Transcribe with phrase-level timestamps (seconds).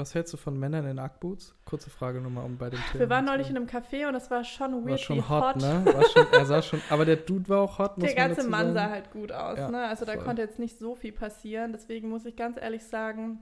[0.00, 1.54] Was hältst du von Männern in Ackboots?
[1.66, 3.00] Kurze Frage nochmal um bei dem Thema.
[3.00, 5.54] Wir waren neulich in einem Café und es war schon weird war schon hot.
[5.56, 5.82] hot, ne?
[5.84, 8.36] War schon, er sah schon, aber der Dude war auch hot, muss Der man ganze
[8.40, 8.74] dazu Mann sagen.
[8.74, 9.86] sah halt gut aus, Ja, ne?
[9.86, 10.24] Also da voll.
[10.24, 11.72] konnte jetzt nicht so viel passieren.
[11.72, 13.40] Deswegen muss ich ganz ehrlich sagen,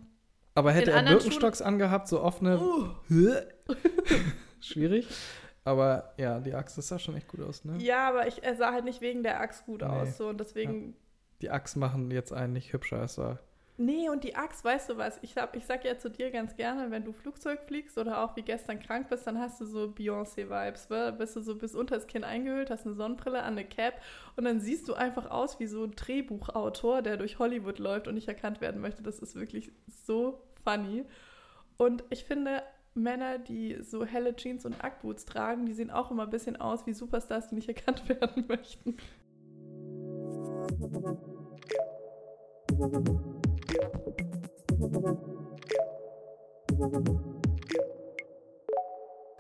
[0.57, 2.59] Aber hätte er Birkenstocks angehabt, so offene.
[2.61, 2.89] uh,
[4.61, 5.07] Schwierig.
[5.65, 7.77] Aber ja, die Axt, das sah schon echt gut aus, ne?
[7.79, 9.87] ja, aber ich, er sah halt nicht wegen der Axt gut Nee.
[9.87, 10.17] aus.
[10.17, 10.97] So, und deswegen
[11.41, 13.03] Die Axt machen jetzt einen nicht hübscher.
[13.03, 13.39] Es war
[13.81, 15.21] Nee, und die Axt, weißt du was?
[15.23, 18.35] Ich, hab, ich sag ja zu dir ganz gerne, wenn du Flugzeug fliegst oder auch
[18.35, 20.89] wie gestern krank bist, dann hast du so Beyoncé-Vibes.
[21.17, 23.95] Bist du so bis unter das Kinn eingehüllt, hast eine Sonnenbrille an, eine Cap
[24.35, 28.15] und dann siehst du einfach aus wie so ein Drehbuchautor, der durch Hollywood läuft und
[28.15, 29.05] nicht erkannt werden möchte.
[29.05, 31.05] Das ist wirklich so funny.
[31.77, 32.65] Und ich finde,
[32.95, 36.85] Männer, die so helle Jeans und Ackboots tragen, die sehen auch immer ein bisschen aus
[36.87, 38.97] wie Superstars, die nicht erkannt werden möchten.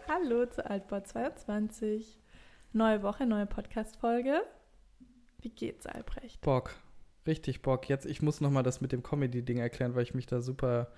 [0.08, 2.18] Hallo zu Altbau 22.
[2.72, 4.42] Neue Woche, neue Podcast-Folge.
[5.40, 6.40] Wie geht's, Albrecht?
[6.40, 6.74] Bock.
[7.26, 7.88] Richtig Bock.
[7.88, 10.88] Jetzt, ich muss nochmal das mit dem Comedy-Ding erklären, weil ich mich da super,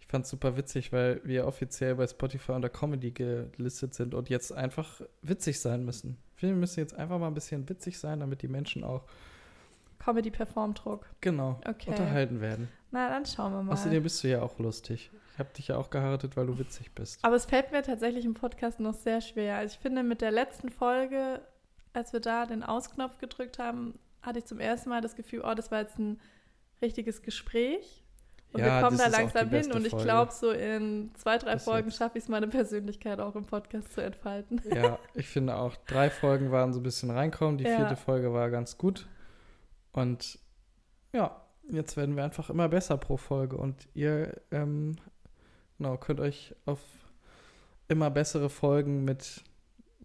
[0.00, 4.28] ich fand es super witzig, weil wir offiziell bei Spotify unter Comedy gelistet sind und
[4.28, 6.16] jetzt einfach witzig sein müssen.
[6.38, 9.04] Wir müssen jetzt einfach mal ein bisschen witzig sein, damit die Menschen auch,
[9.98, 11.06] Comedy-Perform-Druck.
[11.20, 11.90] genau, Okay.
[11.90, 12.68] unterhalten werden.
[12.96, 13.74] Na, dann schauen wir mal.
[13.74, 15.10] Außerdem bist du ja auch lustig.
[15.34, 17.22] Ich habe dich ja auch geheiratet, weil du witzig bist.
[17.22, 19.56] Aber es fällt mir tatsächlich im Podcast noch sehr schwer.
[19.58, 21.42] Also ich finde, mit der letzten Folge,
[21.92, 25.52] als wir da den Ausknopf gedrückt haben, hatte ich zum ersten Mal das Gefühl, oh,
[25.52, 26.18] das war jetzt ein
[26.80, 28.02] richtiges Gespräch.
[28.54, 31.52] Und Ja, wir kommen das da langsam hin und ich glaube, so in zwei, drei
[31.56, 34.62] Bis Folgen schaffe ich es, meine Persönlichkeit auch im Podcast zu entfalten.
[34.74, 37.58] Ja, ich finde auch, drei Folgen waren so ein bisschen reinkommen.
[37.58, 37.76] Die Ja.
[37.76, 39.06] vierte Folge war ganz gut.
[39.92, 40.38] Und
[41.12, 43.56] ja, jetzt werden wir einfach immer besser pro Folge.
[43.56, 44.96] Und ihr ähm,
[45.78, 46.80] genau, könnt euch auf
[47.88, 49.42] immer bessere Folgen mit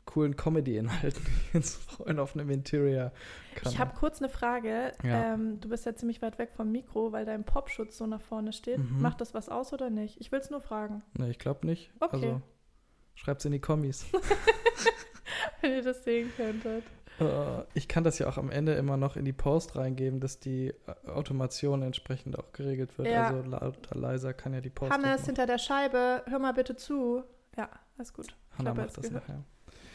[0.05, 3.73] coolen Comedy-Inhalten jetzt freuen auf einem Interior-Kanal.
[3.73, 4.93] Ich habe kurz eine Frage.
[5.03, 5.33] Ja.
[5.33, 8.51] Ähm, du bist ja ziemlich weit weg vom Mikro, weil dein Popschutz so nach vorne
[8.53, 8.79] steht.
[8.79, 9.01] Mhm.
[9.01, 10.19] Macht das was aus oder nicht?
[10.19, 11.91] Ich will es nur fragen, Ne, ich glaube nicht.
[11.99, 12.15] Okay.
[12.15, 12.41] Also,
[13.15, 14.05] schreibt's in die Kommis.
[15.61, 16.83] wenn ihr das sehen könntet.
[17.21, 20.39] Äh, ich kann das ja auch am Ende immer noch in die Post reingeben, dass
[20.39, 23.07] die äh, Automation entsprechend auch geregelt wird.
[23.07, 23.27] Ja.
[23.27, 24.91] Also lauter, leiser kann ja die Post.
[24.91, 27.23] Hannes auch hinter der Scheibe, hör mal bitte zu.
[27.57, 28.27] Ja, alles gut.
[28.57, 29.27] Hanna macht das gehört.
[29.27, 29.43] nachher.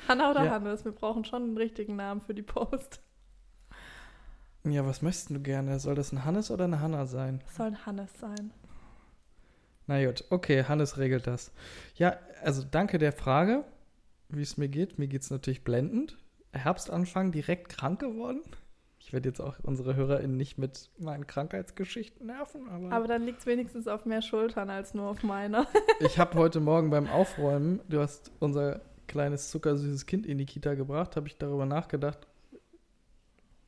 [0.09, 0.51] Hanna oder Ja.
[0.53, 0.85] Hannes?
[0.85, 3.01] Wir brauchen schon einen richtigen Namen für die Post.
[4.65, 5.79] Ja, was möchtest du gerne?
[5.79, 7.41] Soll das ein Hannes oder eine Hanna sein?
[7.47, 8.51] Es soll ein Hannes sein.
[9.87, 11.53] Na gut, okay, Hannes regelt das.
[11.95, 13.65] Ja, also danke der Frage,
[14.29, 14.99] wie es mir geht.
[14.99, 16.19] Mir geht es natürlich blendend.
[16.59, 18.43] Herbstanfang direkt krank geworden.
[19.07, 23.39] Ich werde jetzt auch unsere HörerInnen nicht mit meinen Krankheitsgeschichten nerven, aber, Aber dann liegt
[23.39, 25.69] es wenigstens auf mehr Schultern als nur auf meiner.
[26.01, 30.75] ich habe heute Morgen beim Aufräumen, du hast unser kleines zuckersüßes Kind in die Kita
[30.75, 32.27] gebracht, habe ich darüber nachgedacht,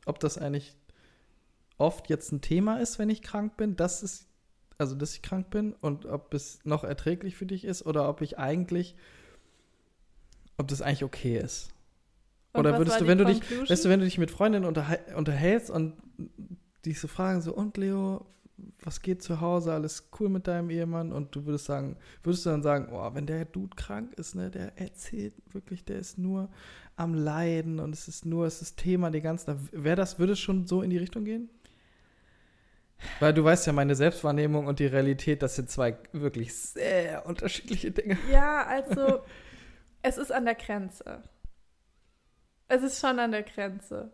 [0.06, 0.75] ob das eigentlich
[1.76, 4.26] oft jetzt ein Thema ist, wenn ich krank bin, dass es,
[4.76, 8.22] also dass ich krank bin und ob es noch erträglich für dich ist oder ob
[8.22, 8.97] ich eigentlich,
[10.56, 11.72] ob das eigentlich okay ist.
[12.53, 15.01] Und Oder würdest du, wenn du dich, weißt du, wenn du dich mit Freundinnen unterhal
[15.15, 15.95] unterhältst und
[16.85, 18.27] dich so fragen, so, und Leo,
[18.83, 21.13] was geht zu Hause, alles cool mit deinem Ehemann?
[21.13, 24.51] Und du würdest sagen, würdest du dann sagen, oh, wenn der Dude krank ist, ne,
[24.51, 26.49] der erzählt wirklich, der ist nur
[26.97, 29.59] am Leiden und es ist nur, es ist Thema die ganze Zeit.
[29.73, 31.49] Wäre das, würde es schon so in die Richtung gehen?
[33.21, 37.93] Weil du weißt ja, meine Selbstwahrnehmung und die Realität, das sind zwei wirklich sehr unterschiedliche
[37.93, 38.19] Dinge.
[38.33, 39.21] Ja, also
[40.03, 41.23] es ist an der Grenze.
[42.69, 44.12] Es ist schon an der Grenze.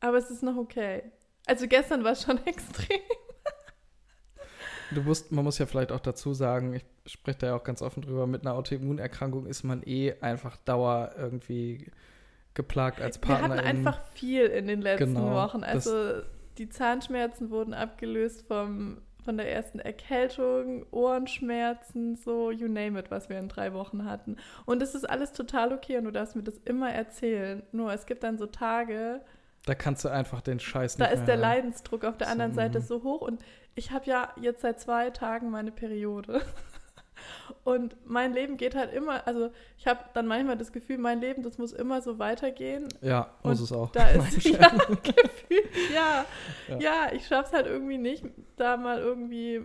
[0.00, 1.02] Aber es ist noch okay.
[1.46, 3.00] Also gestern war es schon extrem.
[4.90, 7.82] Du musst, man muss ja vielleicht auch dazu sagen, ich spreche da ja auch ganz
[7.82, 11.90] offen drüber, mit einer Autoimmunerkrankung ist man eh einfach Dauer irgendwie
[12.54, 13.56] geplagt als Wir Partner.
[13.56, 15.62] hatten einfach viel in den letzten Genau, Wochen.
[15.62, 16.22] Also
[16.56, 23.28] die Zahnschmerzen wurden abgelöst vom, von der ersten Erkältung, Ohrenschmerzen, so you name it, was
[23.28, 24.36] wir in drei Wochen hatten.
[24.64, 27.62] Und es ist alles total okay und du darfst mir das immer erzählen.
[27.70, 29.20] Nur es gibt dann so Tage,
[29.66, 31.42] da kannst du einfach den Scheiß da nicht ist mehr der hören.
[31.42, 32.84] Leidensdruck auf der So, anderen Seite mhm.
[32.84, 33.44] so hoch und
[33.74, 36.40] ich habe ja jetzt seit zwei Tagen meine Periode.
[37.64, 41.42] Und mein Leben geht halt immer, also ich habe dann manchmal das Gefühl, mein Leben,
[41.42, 42.88] das muss immer so weitergehen.
[43.00, 43.90] Ja, muss Und es auch.
[43.92, 46.24] Da ist ja, gefühlt, ja,
[46.68, 46.78] Ja.
[46.78, 48.24] ja, ich schaffe es halt irgendwie nicht,
[48.56, 49.62] da mal irgendwie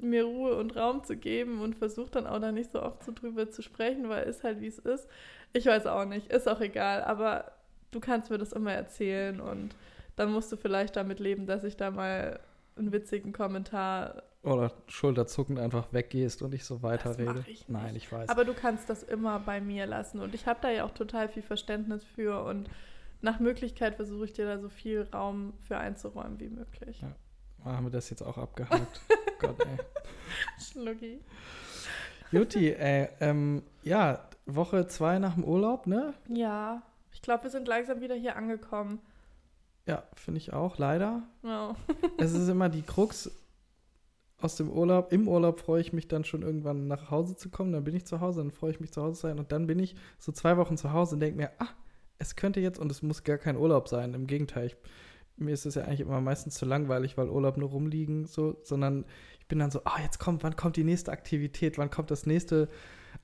[0.00, 3.12] mir Ruhe und Raum zu geben und versuche dann auch da nicht so oft so
[3.12, 5.08] drüber zu sprechen, weil ist halt wie es ist.
[5.52, 7.52] Ich weiß auch nicht, ist auch egal, aber
[7.90, 9.74] du kannst mir das immer erzählen und
[10.16, 12.38] dann musst du vielleicht damit leben, dass ich da mal
[12.76, 14.22] einen witzigen Kommentar
[14.52, 17.40] Oder schulterzuckend einfach weggehst und ich so weiterrede.
[17.40, 17.68] mach ich.
[17.68, 18.28] Nein, ich weiß.
[18.28, 20.20] Aber du kannst das immer bei mir lassen.
[20.20, 22.42] Und ich habe da ja auch total viel Verständnis für.
[22.44, 22.68] Und
[23.20, 27.00] nach Möglichkeit versuche ich dir da so viel Raum für einzuräumen wie möglich.
[27.00, 27.14] Ja.
[27.64, 29.00] Haben wir das jetzt auch abgehakt.
[29.40, 29.78] Gott, ey.
[30.60, 31.20] Schnucki.
[32.30, 33.08] Juti, ey.
[33.20, 36.14] Ähm, ja, Woche zwei nach dem Urlaub, ne?
[36.28, 39.00] Ja, ich glaube, wir sind langsam wieder hier angekommen.
[39.86, 41.22] Ja, finde ich auch, leider.
[41.42, 41.74] Ja.
[42.18, 43.30] Es ist immer die Krux
[44.40, 45.12] aus dem Urlaub.
[45.12, 47.72] Im Urlaub freue ich mich dann schon irgendwann nach Hause zu kommen.
[47.72, 49.38] Dann bin ich zu Hause, dann freue ich mich zu Hause zu sein.
[49.38, 51.68] Und dann bin ich so zwei Wochen zu Hause und denke mir, ah,
[52.18, 54.14] es könnte jetzt, und es muss gar kein Urlaub sein.
[54.14, 54.76] Im Gegenteil, ich,
[55.36, 59.04] mir ist es ja eigentlich immer meistens zu langweilig, weil Urlaub nur rumliegen, so, sondern
[59.40, 62.26] ich bin dann so, ah, jetzt kommt, wann kommt die nächste Aktivität, wann kommt das
[62.26, 62.68] nächste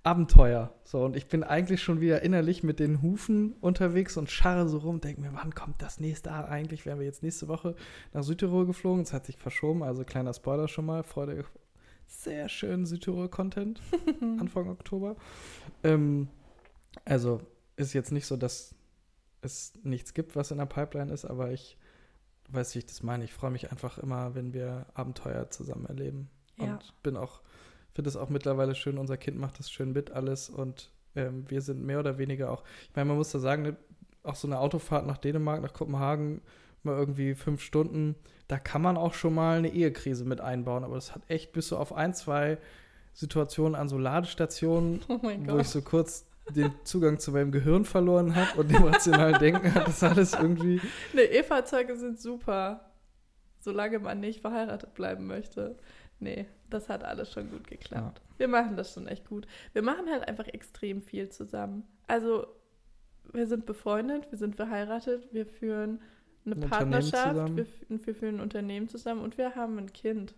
[0.04, 0.72] Abenteuer?
[0.84, 4.78] So, und ich bin eigentlich schon wieder innerlich mit den Hufen unterwegs und scharre so
[4.78, 6.30] rum, denke mir, wann kommt das nächste?
[6.30, 7.74] Ah, eigentlich wären wir jetzt nächste Woche
[8.12, 11.44] nach Südtirol geflogen, es hat sich verschoben, also kleiner Spoiler schon mal, Freude,
[12.06, 13.80] sehr schön Südtirol-Content,
[14.38, 15.16] Anfang Oktober.
[15.82, 16.28] Ähm,
[17.04, 17.40] also
[17.76, 18.74] ist jetzt nicht so, dass
[19.40, 21.76] es nichts gibt, was in der Pipeline ist, aber ich
[22.50, 23.24] weiß, wie ich das meine.
[23.24, 26.28] Ich freue mich einfach immer, wenn wir Abenteuer zusammen erleben.
[26.58, 26.74] Ja.
[26.74, 27.40] Und bin auch,
[27.94, 31.62] finde es auch mittlerweile schön, unser Kind macht das schön mit alles und ähm, wir
[31.62, 33.76] sind mehr oder weniger auch, ich meine, man muss da sagen, ne,
[34.22, 36.40] auch so eine Autofahrt nach Dänemark, nach Kopenhagen,
[36.82, 38.16] mal irgendwie fünf Stunden,
[38.48, 41.68] da kann man auch schon mal eine Ehekrise mit einbauen, aber das hat echt bis
[41.68, 42.58] so auf ein, zwei
[43.12, 48.34] Situationen an so Ladestationen, Oh wo ich so kurz den Zugang zu meinem Gehirn verloren
[48.34, 50.80] habe und dem rationalen Denken hat das alles irgendwie.
[51.14, 52.90] Ne, E-Fahrzeuge sind super.
[53.60, 55.78] Solange man nicht verheiratet bleiben möchte.
[56.20, 58.20] Nee, das hat alles schon gut geklappt.
[58.36, 59.46] Wir machen das schon echt gut.
[59.72, 61.84] Wir machen halt einfach extrem viel zusammen.
[62.06, 62.46] Also,
[63.32, 66.00] wir sind befreundet, wir sind verheiratet, wir führen
[66.44, 70.34] eine Ein Partnerschaft, wir, wir führen ein Unternehmen zusammen und wir haben ein Kind.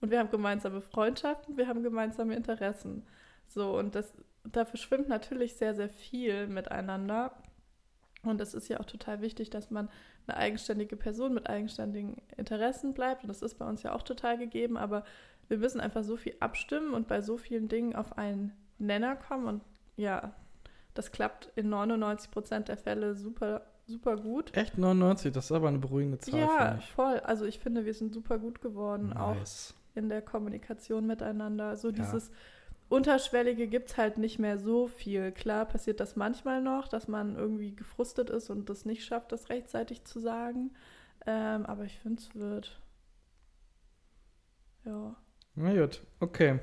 [0.00, 3.04] Und wir haben gemeinsame Freundschaften, wir haben gemeinsame Interessen.
[3.46, 4.12] So, und das,
[4.44, 7.32] da verschwimmt natürlich sehr, sehr viel miteinander.
[8.24, 9.88] Und es ist ja auch total wichtig, dass man
[10.26, 13.22] eine eigenständige Person mit eigenständigen Interessen bleibt.
[13.22, 14.76] Und das ist bei uns ja auch total gegeben.
[14.76, 15.04] Aber
[15.52, 19.46] wir müssen einfach so viel abstimmen und bei so vielen Dingen auf einen Nenner kommen.
[19.46, 19.62] Und
[19.98, 20.32] ja,
[20.94, 24.56] das klappt in 99 Prozent der Fälle super, super gut.
[24.56, 27.20] Echt 99, das ist aber eine beruhigende Zahl ja, voll.
[27.20, 29.74] Also ich finde, wir sind super gut geworden, auch Nice.
[29.94, 31.76] in der Kommunikation miteinander.
[31.76, 31.96] So Ja.
[31.96, 32.30] dieses
[32.88, 35.32] Unterschwellige gibt es halt nicht mehr so viel.
[35.32, 39.50] Klar passiert das manchmal noch, dass man irgendwie gefrustet ist und das nicht schafft, das
[39.50, 40.70] rechtzeitig zu sagen.
[41.26, 42.80] Ähm, aber ich finde, es wird.
[44.84, 45.14] Ja.
[45.54, 46.58] Na gut, okay.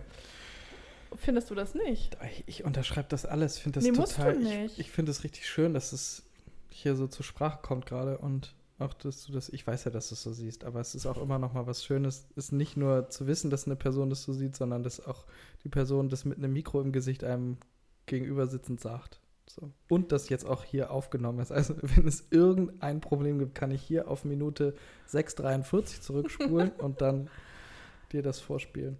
[1.15, 2.17] Findest du das nicht?
[2.31, 3.57] Ich, ich unterschreibe das alles.
[3.57, 4.33] Ich finde das Nee, musst total.
[4.35, 4.79] du Ich, nicht.
[4.79, 6.23] ich finde es richtig schön, dass es
[6.69, 9.49] hier so zur Sprache kommt gerade und auch, dass du das.
[9.49, 11.67] Ich weiß ja, dass du es so siehst, aber es ist auch immer noch mal
[11.67, 15.05] was Schönes, ist nicht nur zu wissen, dass eine Person das so sieht, sondern dass
[15.05, 15.25] auch
[15.63, 17.57] die Person das mit einem Mikro im Gesicht einem
[18.05, 19.19] gegenüber sitzend sagt.
[19.47, 19.71] So.
[19.89, 21.51] Und das jetzt auch hier aufgenommen ist.
[21.51, 24.75] Also, wenn es irgendein Problem gibt, kann ich hier auf Minute
[25.11, 27.29] 6,43 zurückspulen und dann
[28.09, 28.97] dir das vorspielen.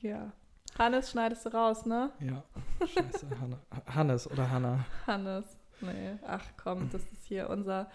[0.00, 0.32] Ja.
[0.78, 2.10] Hannes schneidest du raus, ne?
[2.20, 2.44] Ja,
[2.80, 3.58] scheiße, Hanna.
[3.86, 4.84] Hannes oder Hanna.
[5.06, 5.44] Hannes.
[5.82, 7.90] Nee, ach komm, das ist hier unser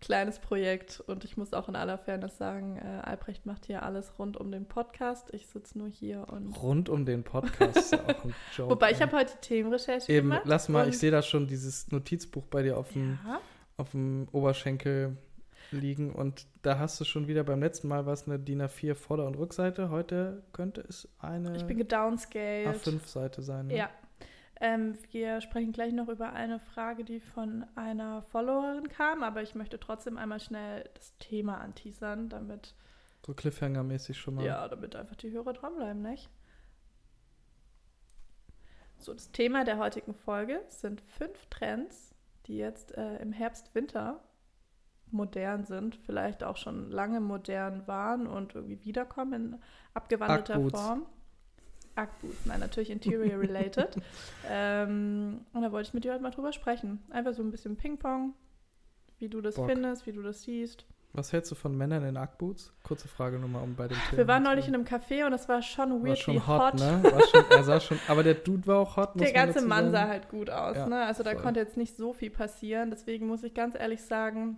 [0.00, 4.18] kleines Projekt und ich muss auch in aller Fairness sagen, äh, Albrecht macht hier alles
[4.18, 5.28] rund um den Podcast.
[5.34, 6.60] Ich sitze nur hier und.
[6.62, 7.92] Rund um den Podcast
[8.56, 8.70] Joke.
[8.70, 10.42] Wobei ich habe heute Themenrecherche Eben, gemacht.
[10.46, 13.40] lass mal, ich sehe da schon dieses Notizbuch bei dir auf dem, Ja,
[13.76, 15.16] auf dem Oberschenkel
[15.76, 19.26] liegen und da hast du schon wieder beim letzten Mal was eine DIN A4 Vorder-
[19.26, 19.90] und Rückseite.
[19.90, 22.68] Heute könnte es eine ich bin gedownscaled.
[22.68, 23.66] A5-Seite sein.
[23.68, 23.76] Ne?
[23.76, 23.90] Ja.
[24.60, 29.54] Ähm, wir sprechen gleich noch über eine Frage, die von einer Followerin kam, aber ich
[29.56, 32.74] möchte trotzdem einmal schnell das Thema anteasern, damit,
[33.26, 34.44] So Cliffhanger-mäßig schon mal.
[34.44, 36.30] ja, damit einfach die Hörer dranbleiben, nicht?
[38.98, 42.14] So, das Thema der heutigen Folge sind fünf Trends,
[42.46, 44.22] die jetzt äh, im Herbst, Winter
[45.12, 49.58] modern sind, vielleicht auch schon lange modern waren und irgendwie wiederkommen in
[49.94, 50.80] abgewandelter Ugg-Boots.
[50.80, 51.06] Form.
[51.96, 53.96] Ugg-Boots, nein, natürlich Interior related.
[54.50, 57.02] ähm, und da wollte ich mit dir heute mal drüber sprechen.
[57.10, 58.34] Einfach so ein bisschen Ping-Pong,
[59.18, 59.68] wie du das Bock.
[59.68, 60.86] findest, wie du das siehst.
[61.14, 62.72] Was hältst du von Männern in Ackboots?
[62.82, 64.16] Kurze Frage nochmal, um bei dem Thema.
[64.16, 66.72] Wir waren neulich in einem Café und es war schon war weird, schon wie hot,
[66.72, 66.74] hot.
[66.80, 67.00] ne?
[67.02, 70.08] War schon, er sah schon, aber der Dude war auch hot, Der ganze Mann sah
[70.08, 71.04] halt gut aus, Ja, ne?
[71.04, 71.42] Also da voll.
[71.42, 72.88] konnte jetzt nicht so viel passieren.
[72.88, 74.56] Deswegen muss ich ganz ehrlich sagen,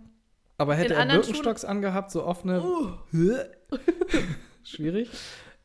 [0.57, 2.61] Aber hätte er Birkenstocks angehabt, so offene.
[4.63, 5.09] Schwierig.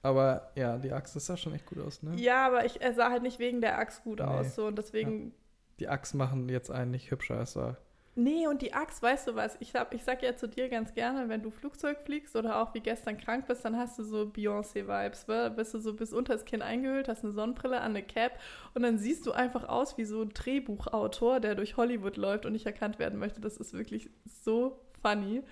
[0.03, 2.15] Aber ja, die Axt, das sah schon echt gut aus, ne?
[2.17, 4.25] ja, aber ich, er sah halt nicht wegen der Axt gut Nee.
[4.25, 4.55] aus.
[4.55, 5.35] So, und deswegen
[5.79, 7.77] Die Axt machen jetzt einen nicht hübscher, es war.
[8.23, 9.57] Nee, und die Axt, weißt du was?
[9.61, 12.75] Ich, hab, ich sag ja zu dir ganz gerne, wenn du Flugzeug fliegst oder auch
[12.75, 15.55] wie gestern krank bist, dann hast du so Beyoncé-Vibes.
[15.57, 18.39] Bist du so bis unter das Kinn eingehüllt, hast eine Sonnenbrille an, eine Cap
[18.75, 22.53] und dann siehst du einfach aus wie so ein Drehbuchautor, der durch Hollywood läuft und
[22.53, 23.41] nicht erkannt werden möchte.
[23.41, 25.43] Das ist wirklich so funny.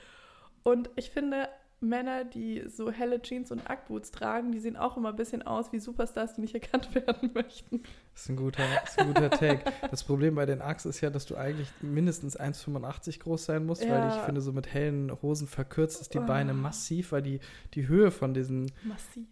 [0.63, 1.49] Und ich finde,
[1.81, 5.73] Männer, die so helle Jeans und Ackboots tragen, die sehen auch immer ein bisschen aus
[5.73, 7.83] wie Superstars, die nicht erkannt werden möchten.
[8.13, 9.73] Das ist ein guter, ist ein guter Take.
[9.91, 13.85] Das Problem bei den Axe ist ja, dass du eigentlich mindestens 1,85 groß sein musst,
[13.85, 13.91] ja.
[13.91, 16.27] weil ich finde, so mit hellen Hosen verkürzt es die oh.
[16.27, 17.41] Beine massiv, weil die,
[17.75, 18.73] die Höhe von diesen.
[18.83, 19.29] Massiv.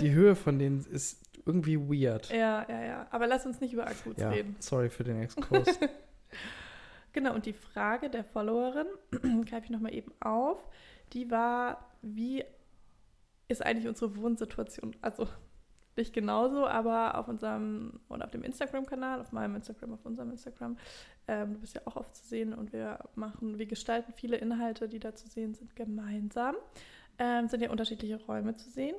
[0.00, 2.30] die Höhe von denen ist irgendwie weird.
[2.30, 3.06] Ja, ja, ja.
[3.10, 4.56] Aber lass uns nicht über Ackboots ja, reden.
[4.58, 5.68] Sorry für den Exkurs.
[7.12, 8.86] genau, und die Frage der Followerin
[9.46, 10.68] greife ich nochmal eben auf
[11.12, 12.44] die war, wie
[13.48, 14.96] ist eigentlich unsere Wohnsituation?
[15.00, 15.26] Also
[15.96, 20.78] nicht genauso, aber auf unserem oder auf dem Instagram-Kanal, auf meinem Instagram, auf unserem Instagram,
[21.28, 24.88] ähm, du bist ja auch oft zu sehen und wir machen, wir gestalten viele Inhalte,
[24.88, 26.56] die da zu sehen sind, gemeinsam.
[27.18, 28.96] Ähm, sind ja unterschiedliche Räume zu sehen.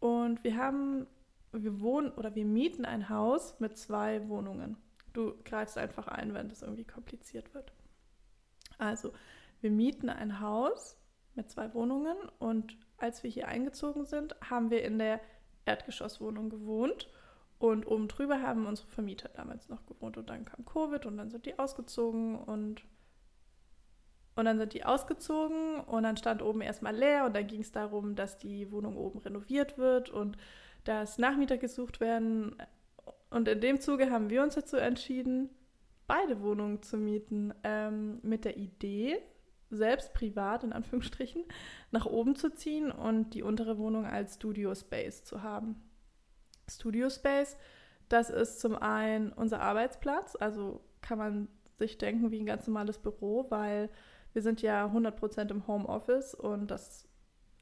[0.00, 1.06] Und wir haben,
[1.52, 4.76] wir wohnen oder wir mieten ein Haus mit zwei Wohnungen.
[5.12, 7.72] Du greifst einfach ein, wenn das irgendwie kompliziert wird.
[8.78, 9.12] Also,
[9.60, 10.96] wir mieten ein Haus
[11.36, 12.16] mit zwei Wohnungen.
[12.38, 15.20] Und als wir hier eingezogen sind, haben wir in der
[15.64, 17.08] Erdgeschosswohnung gewohnt.
[17.58, 20.16] Und oben drüber haben unsere Vermieter damals noch gewohnt.
[20.16, 22.84] Und dann kam Covid und dann sind die ausgezogen und
[24.36, 27.70] und dann sind die ausgezogen und dann stand oben erstmal leer und dann ging es
[27.70, 30.36] darum, dass die Wohnung oben renoviert wird und
[30.82, 32.56] dass Nachmieter gesucht werden.
[33.30, 35.50] Und in dem Zuge haben wir uns dazu entschieden,
[36.06, 39.18] beide Wohnungen zu mieten, ähm, mit der Idee,
[39.70, 41.44] selbst privat in Anführungsstrichen
[41.90, 45.82] nach oben zu ziehen und die untere Wohnung als Studio Space zu haben.
[46.68, 47.56] Studio Space,
[48.08, 52.98] das ist zum einen unser Arbeitsplatz, also kann man sich denken wie ein ganz normales
[52.98, 53.90] Büro, weil
[54.32, 57.08] wir sind ja 100% im Homeoffice und das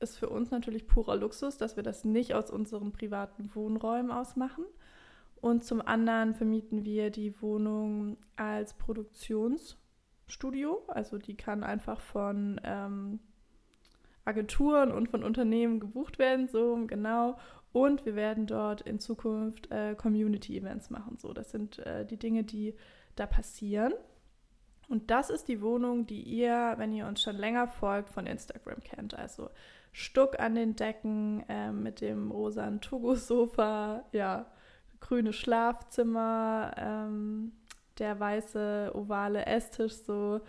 [0.01, 4.65] ist für uns natürlich purer Luxus, dass wir das nicht aus unseren privaten Wohnräumen ausmachen.
[5.41, 9.77] Und zum anderen vermieten wir die Wohnung als Produktions-
[10.27, 10.83] Studio.
[10.89, 13.21] Also die kann einfach von ähm,
[14.25, 17.39] Agenturen und von Unternehmen gebucht werden, so genau.
[17.73, 21.17] Und wir werden dort in Zukunft äh, Community-Events machen.
[21.17, 22.75] So, das sind äh, die Dinge, die
[23.17, 23.95] da passieren.
[24.89, 28.81] Und das ist die Wohnung, die ihr, wenn ihr uns schon länger folgt, von Instagram
[28.81, 29.15] kennt.
[29.15, 29.49] Also
[29.93, 34.47] Stuck an den Decken äh, mit dem rosa Togo-Sofa, ja,
[35.01, 37.53] grüne Schlafzimmer, ähm,
[38.03, 40.41] der weiße ovale Esstisch, so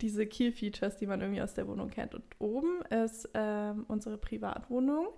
[0.00, 2.14] diese Key-Features, die man irgendwie aus der Wohnung kennt.
[2.14, 5.08] Und oben ist ähm, unsere Privatwohnung.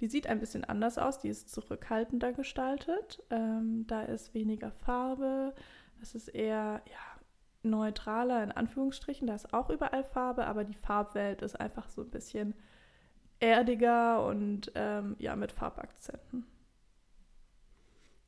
[0.00, 3.22] Die sieht ein bisschen anders aus, die ist zurückhaltender gestaltet.
[3.30, 5.54] Ähm, da ist weniger Farbe,
[6.02, 7.20] es ist eher ja,
[7.62, 9.28] neutraler in Anführungsstrichen.
[9.28, 12.54] Da ist auch überall Farbe, aber die Farbwelt ist einfach so ein bisschen
[13.38, 16.44] erdiger und ähm, ja, mit Farbakzenten.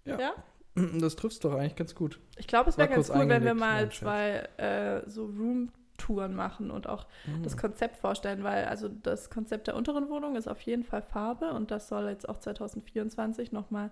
[0.05, 0.19] Ja.
[0.21, 0.35] ja?
[1.01, 2.21] Das trifft doch eigentlich ganz gut.
[2.37, 6.87] Ich glaube, es wäre ganz cool, wenn wir mal zwei äh, so Room-Touren machen und
[6.89, 7.43] auch mhm.
[7.43, 11.53] das Konzept vorstellen, weil also das Konzept der unteren Wohnung ist auf jeden Fall Farbe
[11.53, 13.91] und das soll jetzt auch 2024 nochmal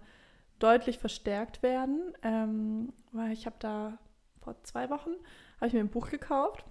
[0.58, 3.98] deutlich verstärkt werden, ähm, weil ich habe da
[4.40, 5.10] vor zwei Wochen
[5.56, 6.64] habe ich mir ein Buch gekauft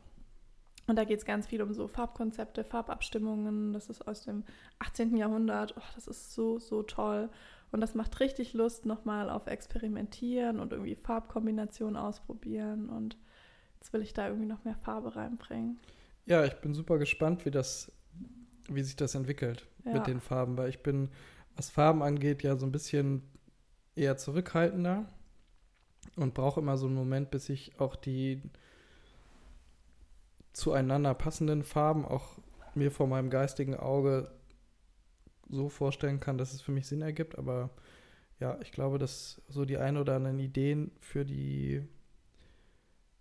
[0.88, 3.72] und da geht es ganz viel um so Farbkonzepte, Farbabstimmungen.
[3.74, 4.44] Das ist aus dem
[4.80, 5.16] 18.
[5.16, 5.76] Jahrhundert.
[5.78, 7.30] Oh, das ist so, so toll.
[7.74, 12.88] Und das macht richtig Lust nochmal auf Experimentieren und irgendwie Farbkombinationen ausprobieren.
[12.88, 13.18] Und
[13.80, 15.80] jetzt will ich da irgendwie noch mehr Farbe reinbringen.
[16.28, 17.92] Ja, ich bin super gespannt, wie das,
[18.70, 19.94] wie sich das entwickelt ja.
[19.94, 21.10] mit den Farben, weil ich bin,
[21.56, 23.24] was Farben angeht, ja so ein bisschen
[23.96, 25.08] eher zurückhaltender
[26.16, 28.40] und brauche immer so einen Moment, bis ich auch die
[30.54, 32.38] zueinander passenden Farben auch
[32.76, 34.30] mir vor meinem geistigen Auge
[35.54, 37.38] so vorstellen kann, dass es für mich Sinn ergibt.
[37.38, 37.70] Aber
[38.40, 41.82] ja, ich glaube, dass so die ein oder anderen Ideen für die,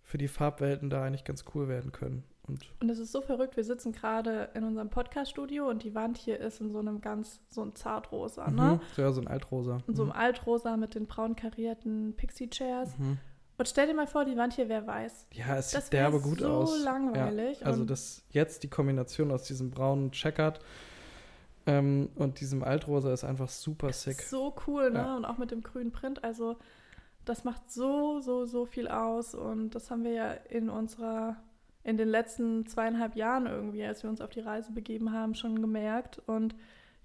[0.01, 2.23] für die Farbwelten da eigentlich ganz cool werden können.
[2.45, 6.17] Und, und es ist so verrückt, wir sitzen gerade in unserem Podcast-Studio und die Wand
[6.17, 8.81] hier ist in so einem ganz, so ein Zartrosa, ne?
[8.97, 9.77] Mhm, ja, so ein Altrosa.
[9.87, 10.17] In so einem mhm.
[10.17, 12.97] Altrosa mit den braun karierten Pixie-Chairs.
[12.97, 13.17] Mhm.
[13.57, 15.27] Und stell dir mal vor, die Wand hier wäre weiß.
[15.31, 16.77] Ja, es sieht derbe gut so aus.
[16.77, 17.61] so langweilig.
[17.61, 20.59] Ja, also das jetzt die Kombination aus diesem braunen Checkert
[21.65, 24.21] ähm, und diesem Altrosa ist einfach super sick.
[24.21, 24.99] So cool, ne?
[24.99, 25.15] Ja.
[25.15, 26.23] Und auch mit dem grünen Print.
[26.23, 26.57] Also
[27.25, 29.33] das macht so, so, so viel aus.
[29.35, 31.37] Und das haben wir ja in unserer,
[31.83, 35.61] in den letzten zweieinhalb Jahren irgendwie, als wir uns auf die Reise begeben haben, schon
[35.61, 36.19] gemerkt.
[36.27, 36.55] Und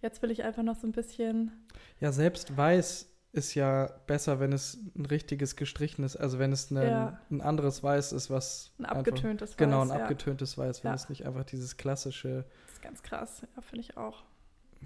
[0.02, 1.52] jetzt will ich einfach noch so ein bisschen.
[2.00, 6.86] Ja, selbst weiß ist ja besser, wenn es ein richtiges gestrichenes, also wenn es eine,
[6.90, 7.20] Ja.
[7.30, 10.02] ein anderes Weiß ist, was Ein einfach- abgetöntes genau Weiß, ein ja.
[10.04, 10.94] abgetöntes Weiß, wenn Ja.
[10.94, 13.42] es nicht einfach dieses klassische, Das ist ganz krass.
[13.54, 14.24] Ja, finde ich auch.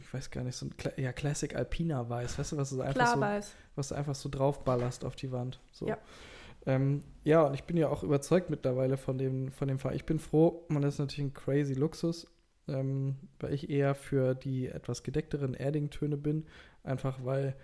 [0.01, 2.77] Ich weiß gar nicht, so ein Kla ja Classic Alpina Weiß, weißt du, was du
[2.77, 3.55] so einfach so Klarweiß.
[3.77, 5.61] was du einfach so draufballerst auf die Wand.
[5.73, 5.89] So.
[5.89, 5.99] Ja.
[6.67, 9.97] Ähm, ja, und ich bin ja auch überzeugt mittlerweile von dem, von dem Fall.
[9.97, 12.29] Ich bin froh, man ist natürlich ein crazy Luxus,
[12.69, 16.47] ähm, weil ich eher für die etwas gedeckteren Erding-Töne bin.
[16.85, 17.57] Einfach weil,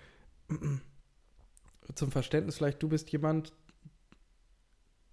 [1.95, 3.53] zum Verständnis vielleicht, du bist jemand,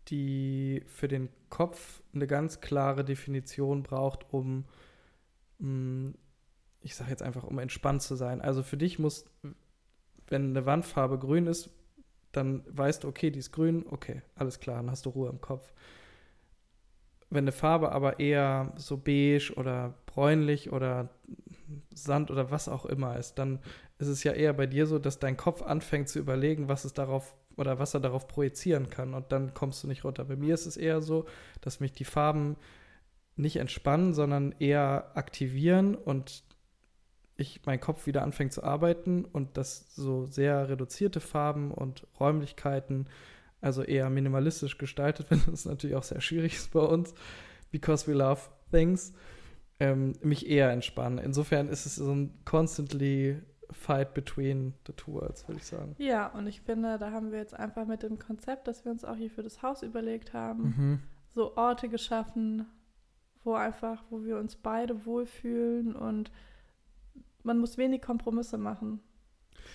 [0.08, 4.66] die für den Kopf eine ganz klare Definition braucht, um,
[5.60, 6.14] mh,
[6.86, 8.42] ich sage jetzt einfach, um entspannt zu sein.
[8.42, 9.26] Also für dich muss,
[10.28, 11.72] wenn eine Wandfarbe grün ist,
[12.32, 15.42] dann weißt du, okay, die ist grün, okay, alles klar, dann hast du Ruhe im
[15.42, 15.74] Kopf.
[17.32, 21.10] Wenn eine Farbe aber eher so beige oder bräunlich oder
[21.92, 23.60] Sand oder was auch immer ist, dann
[23.98, 26.94] ist es ja eher bei dir so, dass dein Kopf anfängt zu überlegen, was es
[26.94, 30.24] darauf oder was er darauf projizieren kann und dann kommst du nicht runter.
[30.26, 31.26] Bei mir ist es eher so,
[31.62, 32.58] dass mich die Farben
[33.38, 36.44] nicht entspannen, sondern eher aktivieren und
[37.38, 43.08] ich mein Kopf wieder anfängt zu arbeiten und dass so sehr reduzierte Farben und Räumlichkeiten,
[43.62, 47.14] also eher minimalistisch gestaltet, wenn das natürlich auch sehr schwierig ist bei uns,
[47.72, 49.14] because we love things,
[49.80, 51.18] ähm, mich eher entspannen.
[51.18, 55.96] Insofern ist es so ein constantly fight between the two worlds, würde ich sagen.
[55.98, 59.04] Ja, und ich finde, da haben wir jetzt einfach mit dem Konzept, das wir uns
[59.04, 61.00] auch hier für das Haus überlegt haben, Mhm.
[61.34, 62.66] so Orte geschaffen,
[63.44, 66.32] wo einfach, wo wir uns beide wohlfühlen und
[67.46, 69.00] man muss wenig Kompromisse machen.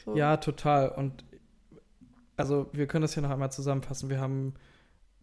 [0.04, 0.16] So.
[0.16, 0.90] Ja, total.
[0.90, 1.24] Und
[2.36, 4.10] also wir können das hier noch einmal zusammenfassen.
[4.10, 4.54] Wir haben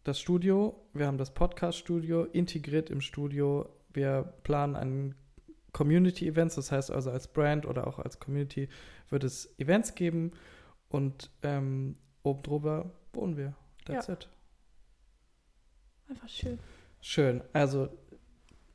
[0.03, 3.69] das Studio, wir haben das Podcast-Studio integriert im Studio.
[3.91, 5.15] Wir planen ein
[5.73, 8.69] Community-Events, das heißt also als Brand oder auch als Community
[9.09, 10.31] wird es Events geben
[10.89, 13.53] und ähm, oben drüber wohnen wir.
[13.85, 14.29] That's it.
[16.09, 16.59] Einfach schön.
[17.01, 17.41] Schön.
[17.53, 17.89] Also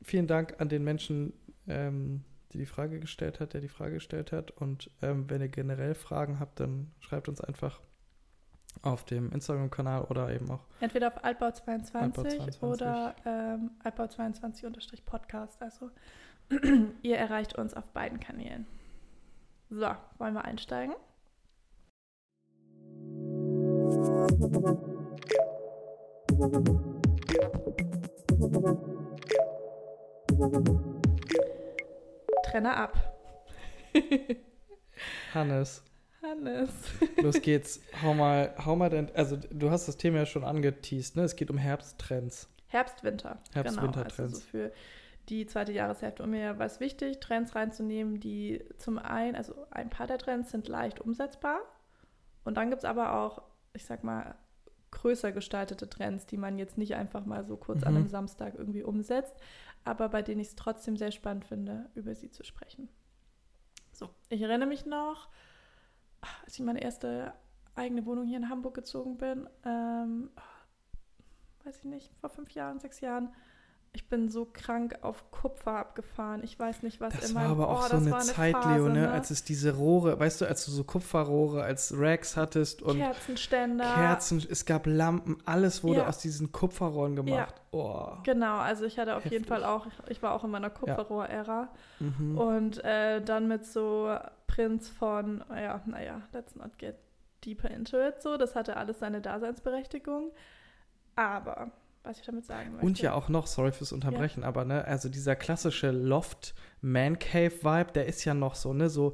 [0.01, 1.33] vielen Dank an den Menschen,
[1.67, 2.23] ähm,
[2.53, 4.51] die die Frage gestellt hat, der die Frage gestellt hat.
[4.51, 7.81] Und ähm, wenn ihr generell Fragen habt, dann schreibt uns einfach
[8.81, 10.61] auf dem Instagram-Kanal oder eben auch.
[10.79, 12.61] Entweder auf Altbau22 Altbau22.
[12.61, 15.61] oder ähm, Altbau22-Podcast.
[15.61, 15.91] Also
[17.01, 18.65] ihr erreicht uns auf beiden Kanälen.
[19.69, 20.93] So, wollen wir einsteigen?
[32.53, 32.95] Trenner ab.
[35.33, 35.83] Hannes,
[36.21, 36.69] Hannes.
[37.17, 37.81] los geht's.
[38.03, 39.09] hau mal, hau mal denn.
[39.15, 41.23] Also du hast das Thema ja schon angeteased, ne?
[41.23, 42.47] Es geht um Herbsttrends.
[42.67, 43.39] Herbst, Winter.
[43.53, 43.91] Herbst, genau.
[43.91, 44.71] Also so für
[45.29, 46.21] die zweite Jahreshälfte.
[46.21, 50.51] Und mir war es wichtig, Trends reinzunehmen, die zum einen, also ein paar der Trends
[50.51, 51.59] sind leicht umsetzbar.
[52.43, 53.41] Und dann gibt es aber auch,
[53.73, 54.35] ich sag mal,
[54.91, 57.97] größer gestaltete Trends, die man jetzt nicht einfach mal so kurz an Mhm.
[58.01, 59.33] einem Samstag irgendwie umsetzt,
[59.83, 62.89] aber bei denen ich es trotzdem sehr spannend finde, über sie zu sprechen.
[63.91, 65.29] So, ich erinnere mich noch,
[66.43, 67.33] als ich in meine erste
[67.75, 70.29] eigene Wohnung hier in Hamburg gezogen bin, ähm,
[71.63, 73.33] weiß ich nicht, vor fünf Jahren, sechs Jahren.
[73.95, 76.43] Ich bin so krank auf Kupfer abgefahren.
[76.43, 78.19] Ich weiß nicht, was Das in war meinem aber auch oh, so das eine war
[78.21, 79.01] Zeit, Phase, Leo, ne?
[79.01, 79.11] ne?
[79.11, 83.93] Als es diese Rohre, weißt du, als du so Kupferrohre als Racks hattest und Kerzenständer.
[83.93, 86.07] Kerzen, es gab Lampen, alles wurde Ja.
[86.07, 87.53] aus diesen Kupferrohren gemacht.
[87.71, 88.13] Oh.
[88.23, 89.49] Genau, also ich hatte auf jeden Heftig.
[89.49, 91.69] Fall auch, ich war auch in meiner Kupferrohr-Ära.
[91.99, 92.37] Mhm.
[92.37, 94.15] Und äh, dann mit so
[94.47, 96.95] Prinz von, ja, naja, let's not get
[97.45, 98.23] deeper into it.
[98.23, 100.31] So, das hatte alles seine Daseinsberechtigung.
[101.15, 101.69] Aber,
[102.03, 102.85] was ich damit sagen möchte.
[102.85, 107.51] Und ja auch noch, sorry fürs Unterbrechen, aber ne, also dieser klassische Loft Man Cave
[107.63, 109.13] Vibe, der ist ja noch so, ne, so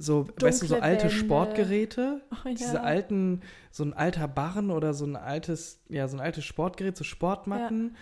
[0.00, 1.16] so, weißt du, so alte Wände.
[1.16, 2.82] Sportgeräte, oh, diese ja.
[2.82, 3.40] alten,
[3.72, 7.96] so ein alter Barren oder so ein altes, ja, so ein altes Sportgerät, so Sportmatten,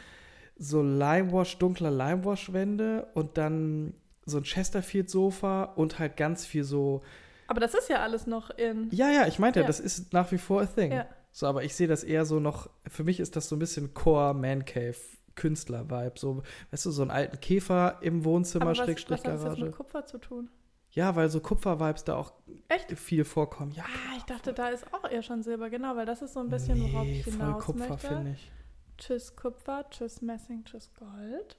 [0.59, 3.95] so Limewash, dunkler Limewash-Wände und dann
[4.27, 7.03] so ein Chesterfield-Sofa und halt ganz viel so,
[7.49, 8.89] Aber das ist ja alles noch in.
[8.91, 9.67] ja, ja, ich meinte, Ja.
[9.67, 10.93] das ist nach wie vor a thing.
[10.93, 11.07] Ja.
[11.37, 13.93] So, aber ich sehe das eher so noch, für mich ist das so ein bisschen
[13.93, 14.97] Core Man Cave
[15.35, 16.19] Künstler-Vibe.
[16.19, 19.43] So, weißt du, so einen alten Käfer im Wohnzimmer, Aber was, was Schrägstrich hat das
[19.43, 19.65] Garage.
[19.67, 20.49] mit Kupfer zu tun?
[20.93, 22.33] Ja, weil so Kupfer-Vibes da auch
[22.69, 22.91] Echt?
[22.99, 23.73] viel vorkommen.
[23.73, 26.41] Ja, Ah, ich dachte, da ist auch eher schon Silber, genau, weil das ist so
[26.41, 28.51] ein bisschen, worauf nee, ich voll hinaus Kupfer, finde ich.
[28.97, 31.59] Tschüss Kupfer, tschüss Messing, tschüss Gold.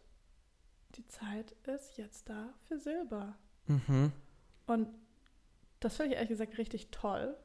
[0.95, 3.35] Die Zeit ist jetzt da für Silber.
[3.67, 4.11] Mhm.
[4.65, 4.87] Und
[5.81, 7.37] das finde ich ehrlich gesagt richtig toll,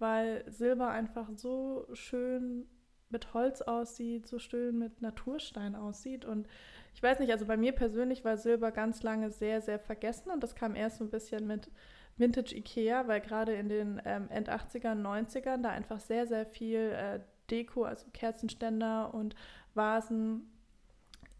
[0.00, 2.66] weil Silber einfach so schön
[3.10, 6.24] mit Holz aussieht, so schön mit Naturstein aussieht.
[6.24, 6.46] Und
[6.94, 10.42] ich weiß nicht, also bei mir persönlich war Silber ganz lange sehr, sehr vergessen und
[10.42, 11.70] das kam erst so ein bisschen mit
[12.16, 16.78] Vintage Ikea, weil gerade in den ähm, End 80ern, 90ern da einfach sehr, sehr viel
[16.78, 19.34] äh, Deko, also Kerzenständer und
[19.74, 20.50] Vasen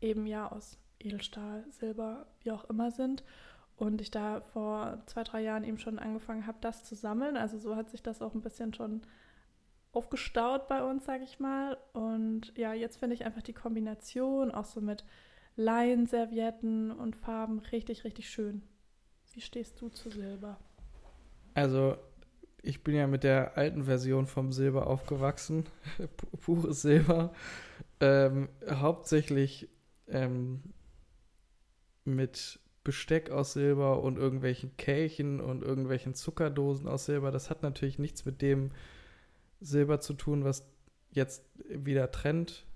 [0.01, 3.23] eben ja aus Edelstahl, Silber, wie auch immer sind.
[3.81, 7.39] Und ich da vor zwei, drei Jahren eben schon angefangen habe, das zu sammeln.
[7.39, 9.01] Also so hat sich das auch ein bisschen schon
[9.93, 11.79] aufgestaut bei uns, sage ich mal.
[11.95, 15.07] Und ja, jetzt finde ich einfach die Kombination auch so mit
[15.57, 18.61] Leinservietten und Farben richtig, richtig schön.
[19.33, 20.59] Wie stehst du zu Silber?
[21.55, 21.97] Also,
[22.61, 25.65] ich bin ja mit der alten Version vom Silber aufgewachsen.
[26.43, 27.33] Pures Silber.
[28.01, 29.71] Ähm, hauptsächlich
[30.07, 30.61] ähm,
[32.05, 32.61] mit
[32.91, 37.31] Besteck aus Silber und irgendwelchen Kelchen und irgendwelchen Zuckerdosen aus Silber.
[37.31, 38.71] Das hat natürlich nichts mit dem
[39.61, 40.69] Silber zu tun, was
[41.13, 42.67] jetzt wieder Trend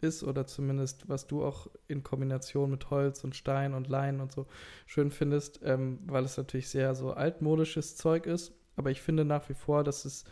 [0.00, 4.32] ist oder zumindest was du auch in Kombination mit Holz und Stein und Lein und
[4.32, 4.48] so
[4.86, 8.52] schön findest, ähm, weil es natürlich sehr so altmodisches Zeug ist.
[8.74, 10.24] Aber ich finde nach wie vor, dass es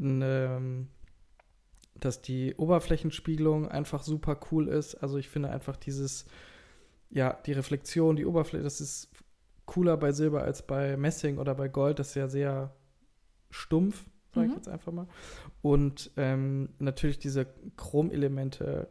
[0.00, 0.86] eine,
[2.00, 4.94] dass die Oberflächenspiegelung einfach super cool ist.
[4.94, 6.24] Also ich finde einfach dieses,
[7.10, 9.08] ja, die Reflexion, die Oberfläche, das ist
[9.66, 11.98] cooler bei Silber als bei Messing oder bei Gold.
[11.98, 12.74] Das ist ja sehr
[13.50, 14.56] stumpf, sage ich mhm.
[14.56, 15.08] jetzt einfach mal.
[15.62, 18.88] Und ähm, natürlich diese Chromelemente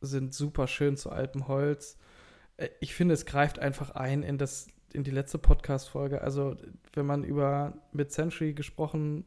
[0.00, 1.98] sind super schön zu Alpenholz.
[2.56, 6.20] Äh, ich finde, es greift einfach ein in das in die letzte Podcast-Folge.
[6.22, 6.56] Also,
[6.94, 9.24] wenn man über Mid-Century gesprochen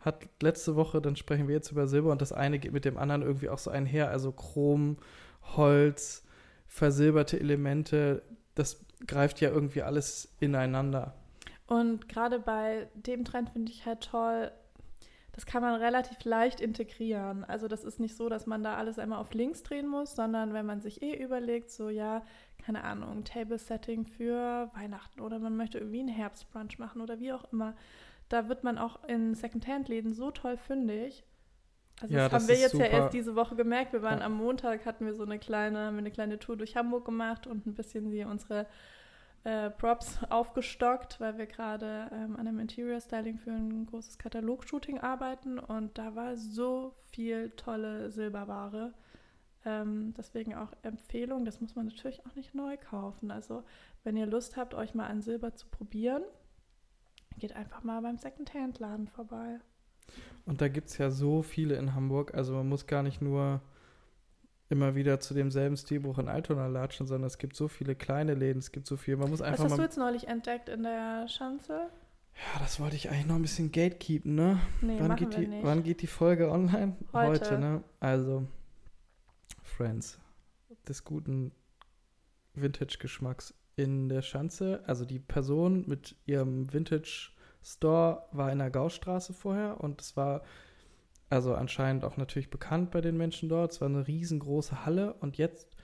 [0.00, 2.98] hat letzte Woche, dann sprechen wir jetzt über Silber und das eine geht mit dem
[2.98, 4.10] anderen irgendwie auch so einher.
[4.10, 4.98] Also Chrom,
[5.56, 6.23] Holz,
[6.74, 8.22] versilberte Elemente,
[8.56, 11.14] das greift ja irgendwie alles ineinander.
[11.68, 14.50] Und gerade bei dem Trend finde ich halt toll,
[15.30, 17.44] das kann man relativ leicht integrieren.
[17.44, 20.52] Also das ist nicht so, dass man da alles einmal auf links drehen muss, sondern
[20.52, 22.22] wenn man sich eh überlegt, so ja,
[22.64, 27.44] keine Ahnung, Table-Setting für Weihnachten oder man möchte irgendwie einen Herbstbrunch machen oder wie auch
[27.52, 27.74] immer,
[28.28, 31.24] da wird man auch in Secondhand-Läden so toll fündig.
[32.00, 32.84] Also ja, das, das haben wir jetzt super.
[32.84, 33.92] ja erst diese Woche gemerkt.
[33.92, 34.26] Wir waren ja.
[34.26, 37.74] am Montag, hatten wir so eine kleine, eine kleine Tour durch Hamburg gemacht und ein
[37.74, 38.66] bisschen wie unsere
[39.44, 44.98] äh, Props aufgestockt, weil wir gerade ähm, an einem Interior Styling für ein großes Katalog-Shooting
[44.98, 48.94] arbeiten und da war so viel tolle Silberware.
[49.66, 53.30] Ähm, deswegen auch Empfehlung, das muss man natürlich auch nicht neu kaufen.
[53.30, 53.64] Also
[54.02, 56.22] wenn ihr Lust habt, euch mal an Silber zu probieren,
[57.38, 59.60] geht einfach mal beim Secondhand-Laden vorbei.
[60.46, 63.60] Und da gibt es ja so viele in Hamburg, also man muss gar nicht nur
[64.68, 68.58] immer wieder zu demselben Stilbuch in Altona latschen, sondern es gibt so viele kleine Läden,
[68.58, 69.16] es gibt so viel.
[69.16, 71.90] Man muss einfach Was hast du jetzt neulich entdeckt in der Schanze?
[72.34, 74.60] Ja, das wollte ich eigentlich noch ein bisschen gatekeepen, ne?
[74.80, 75.64] Nee, wann, geht die, nicht.
[75.64, 76.96] wann geht die Folge online?
[77.12, 77.40] Heute.
[77.40, 77.84] Heute, ne?
[78.00, 78.46] Also,
[79.62, 80.18] Friends,
[80.88, 81.52] des guten
[82.54, 84.82] Vintage-Geschmacks in der Schanze.
[84.86, 86.72] Also die Person mit ihrem
[87.64, 90.42] Vintage-Store war in der Gaustraße vorher und es war
[91.30, 93.72] also anscheinend auch natürlich bekannt bei den Menschen dort.
[93.72, 95.74] Es war eine riesengroße Halle und jetzt,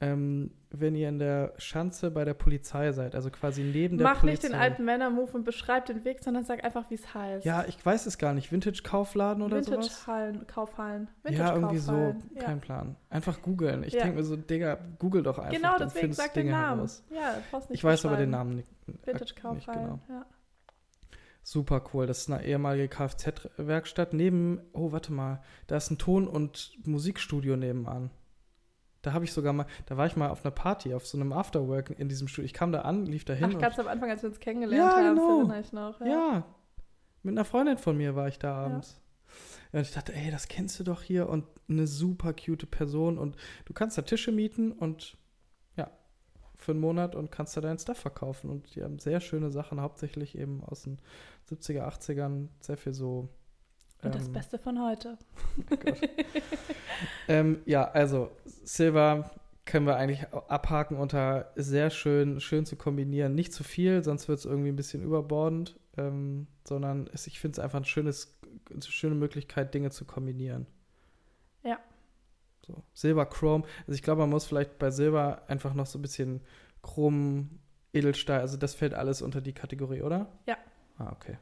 [0.00, 4.20] ähm, wenn ihr in der Schanze bei der Polizei seid, also quasi neben der Mach
[4.20, 4.26] Polizei.
[4.26, 7.46] Mach nicht den alten Männer-Move und beschreib den Weg, sondern sag einfach, wie es heißt.
[7.46, 8.50] Ja, ich weiß es gar nicht.
[8.50, 10.06] Vintage-Kaufladen oder Vintage sowas?
[10.06, 11.08] Vintage-Hallen, Kaufhallen.
[11.22, 12.14] Vintage ja, irgendwie so.
[12.34, 12.42] Ja.
[12.42, 12.96] Kein Plan.
[13.08, 13.84] Einfach googeln.
[13.84, 14.02] Ich ja.
[14.02, 15.52] denke mir so, Digga, google doch einfach.
[15.52, 16.78] Genau, deswegen sag den Namen.
[16.78, 17.04] Heraus.
[17.10, 18.68] Ja, brauchst nicht Ich weiß aber den Namen nicht.
[19.06, 20.00] Vintage-Kaufhallen, genau.
[20.08, 20.26] ja.
[21.42, 22.06] Super cool.
[22.06, 24.12] Das ist eine ehemalige Kfz-Werkstatt.
[24.12, 28.10] Neben, oh, warte mal, da ist ein Ton- und Musikstudio nebenan.
[29.02, 31.32] Da habe ich sogar mal, da war ich mal auf einer Party, auf so einem
[31.32, 32.44] Afterwork in diesem Studio.
[32.46, 33.52] Ich kam da an, lief da hin.
[33.52, 35.38] Ach, ganz am Anfang, als wir uns kennengelernt ja, haben, genau.
[35.38, 36.00] erinnere ich noch.
[36.00, 36.06] Ja.
[36.06, 36.44] ja.
[37.24, 39.00] mit einer Freundin von mir war ich da abends.
[39.72, 39.80] Ja.
[39.80, 43.36] Und ich dachte, ey, das kennst du doch hier und eine super cute Person und
[43.64, 45.16] du kannst da Tische mieten und
[46.62, 48.50] für einen Monat und kannst da deinen Stuff verkaufen.
[48.50, 50.98] Und die haben sehr schöne Sachen, hauptsächlich eben aus den
[51.50, 53.28] 70er, 80ern, sehr viel so.
[54.02, 55.18] Und das ähm, Beste von heute.
[55.70, 55.92] Oh
[57.28, 59.30] ähm, ja, also Silver
[59.64, 63.34] können wir eigentlich abhaken unter sehr schön, schön zu kombinieren.
[63.34, 67.56] Nicht zu viel, sonst wird es irgendwie ein bisschen überbordend, ähm, sondern es, ich finde
[67.56, 70.66] es einfach ein schönes, eine schöne Möglichkeit, Dinge zu kombinieren.
[71.62, 71.78] Ja,
[72.66, 73.64] so, Silber, Chrom.
[73.80, 76.40] Also ich glaube, man muss vielleicht bei Silber einfach noch so ein bisschen
[76.82, 77.58] Chrom,
[77.92, 80.26] Edelstahl, also das fällt alles unter die Kategorie, oder?
[80.46, 80.56] Ja.
[80.98, 81.38] Ah, okay.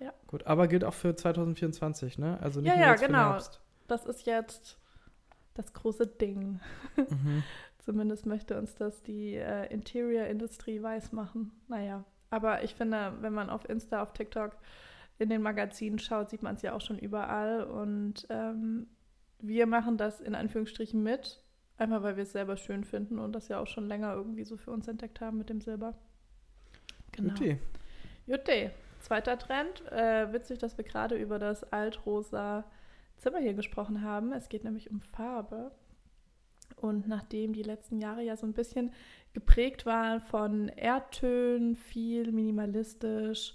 [0.00, 0.12] Ja.
[0.26, 2.38] Gut, aber gilt auch für 2024, ne?
[2.42, 3.18] Also nicht ja, nur ja, genau.
[3.18, 3.60] Für Herbst.
[3.86, 4.78] Das ist jetzt
[5.54, 6.60] das große Ding.
[6.96, 7.42] Mhm.
[7.78, 11.52] Zumindest möchte uns das die äh, Interior-Industrie weismachen.
[11.68, 14.56] Naja, aber ich finde, wenn man auf Insta, auf TikTok
[15.18, 17.62] in den Magazinen schaut, sieht man es ja auch schon überall.
[17.64, 18.88] Und ähm,
[19.46, 21.42] wir machen das in Anführungsstrichen mit,
[21.76, 24.56] einfach weil wir es selber schön finden und das ja auch schon länger irgendwie so
[24.56, 25.94] für uns entdeckt haben mit dem Silber.
[27.12, 27.34] Genau.
[28.26, 29.82] Jutte, zweiter Trend.
[29.92, 32.64] Äh, witzig, dass wir gerade über das altrosa
[33.16, 34.32] Zimmer hier gesprochen haben.
[34.32, 35.70] Es geht nämlich um Farbe.
[36.76, 38.92] Und nachdem die letzten Jahre ja so ein bisschen
[39.32, 43.54] geprägt waren von Erdtönen, viel minimalistisch,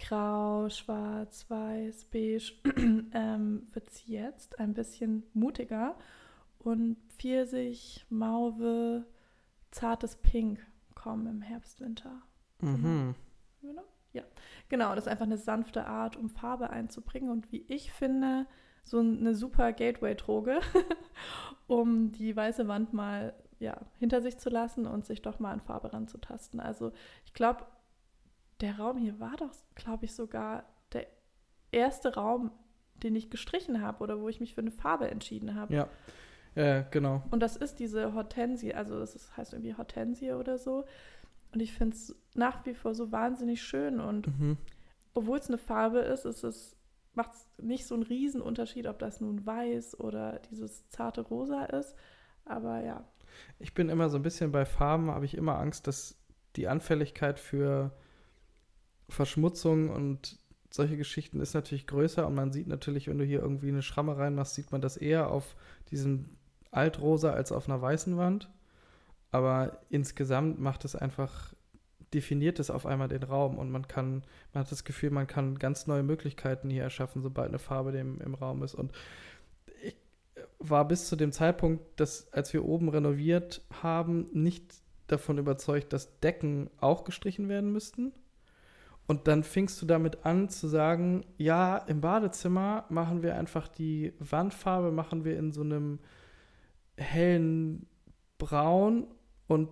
[0.00, 2.52] grau, schwarz, weiß, beige,
[3.12, 5.96] ähm, wird es jetzt ein bisschen mutiger
[6.58, 9.04] und Pfirsich, Mauve,
[9.70, 10.58] zartes Pink
[10.94, 12.22] kommen im Herbst, Winter.
[12.60, 13.14] Mhm.
[13.60, 13.82] Genau.
[14.12, 14.22] Ja,
[14.68, 14.94] genau.
[14.94, 18.46] Das ist einfach eine sanfte Art, um Farbe einzubringen und wie ich finde,
[18.82, 20.60] so eine super Gateway-Droge,
[21.66, 25.60] um die weiße Wand mal ja, hinter sich zu lassen und sich doch mal an
[25.60, 26.60] Farbe ranzutasten.
[26.60, 26.92] Also
[27.26, 27.66] ich glaube,
[28.60, 31.06] der Raum hier war doch, glaube ich, sogar der
[31.72, 32.50] erste Raum,
[33.02, 35.74] den ich gestrichen habe oder wo ich mich für eine Farbe entschieden habe.
[35.74, 35.88] Ja,
[36.54, 37.22] äh, genau.
[37.30, 40.84] Und das ist diese Hortensie, also das ist, heißt irgendwie Hortensie oder so.
[41.52, 44.00] Und ich finde es nach wie vor so wahnsinnig schön.
[44.00, 44.56] Und Mhm.
[45.14, 46.76] obwohl es eine Farbe ist, ist es
[47.12, 51.96] macht es nicht so einen Riesenunterschied, ob das nun weiß oder dieses zarte Rosa ist.
[52.44, 53.04] Aber ja,
[53.58, 56.16] Ich bin immer so ein bisschen bei Farben, habe ich immer Angst, dass
[56.56, 57.90] die Anfälligkeit für
[59.10, 60.38] Verschmutzung und
[60.70, 64.16] solche Geschichten ist natürlich größer und man sieht natürlich, wenn du hier irgendwie eine Schramme
[64.16, 65.56] reinmachst, sieht man das eher auf
[65.90, 66.36] diesem
[66.70, 68.48] Altrosa als auf einer weißen Wand.
[69.32, 71.54] Aber insgesamt macht es einfach,
[72.12, 75.58] definiert es auf einmal den Raum und man kann, man hat das Gefühl, man kann
[75.58, 78.74] ganz neue Möglichkeiten hier erschaffen, sobald eine Farbe dem, im Raum ist.
[78.74, 78.92] Und
[79.82, 79.96] ich
[80.58, 84.74] war bis zu dem Zeitpunkt, dass, als wir oben renoviert haben, nicht
[85.06, 88.12] davon überzeugt, dass Decken auch gestrichen werden müssten.
[89.10, 94.12] Und dann fingst du damit an zu sagen, ja, im Badezimmer machen wir einfach die
[94.20, 95.98] Wandfarbe, machen wir in so einem
[96.96, 97.88] hellen
[98.38, 99.08] Braun
[99.48, 99.68] und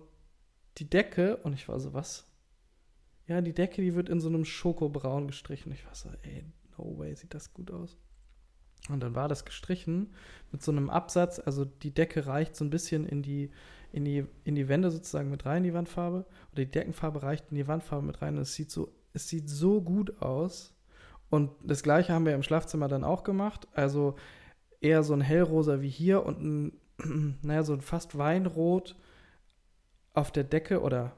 [0.77, 2.29] die Decke, und ich war so, was?
[3.27, 5.71] Ja, die Decke, die wird in so einem Schokobraun gestrichen.
[5.71, 6.43] Ich war so, ey,
[6.77, 7.97] no way, sieht das gut aus.
[8.89, 10.13] Und dann war das gestrichen
[10.51, 13.51] mit so einem Absatz, also die Decke reicht so ein bisschen in die,
[13.93, 16.25] in die, in die Wände sozusagen mit rein, die Wandfarbe.
[16.51, 18.35] Oder die Deckenfarbe reicht in die Wandfarbe mit rein.
[18.35, 20.73] Und es sieht so, es sieht so gut aus.
[21.29, 23.67] Und das gleiche haben wir im Schlafzimmer dann auch gemacht.
[23.73, 24.15] Also
[24.81, 28.95] eher so ein hellrosa wie hier und ein, naja, so ein fast Weinrot
[30.13, 31.13] auf der Decke oder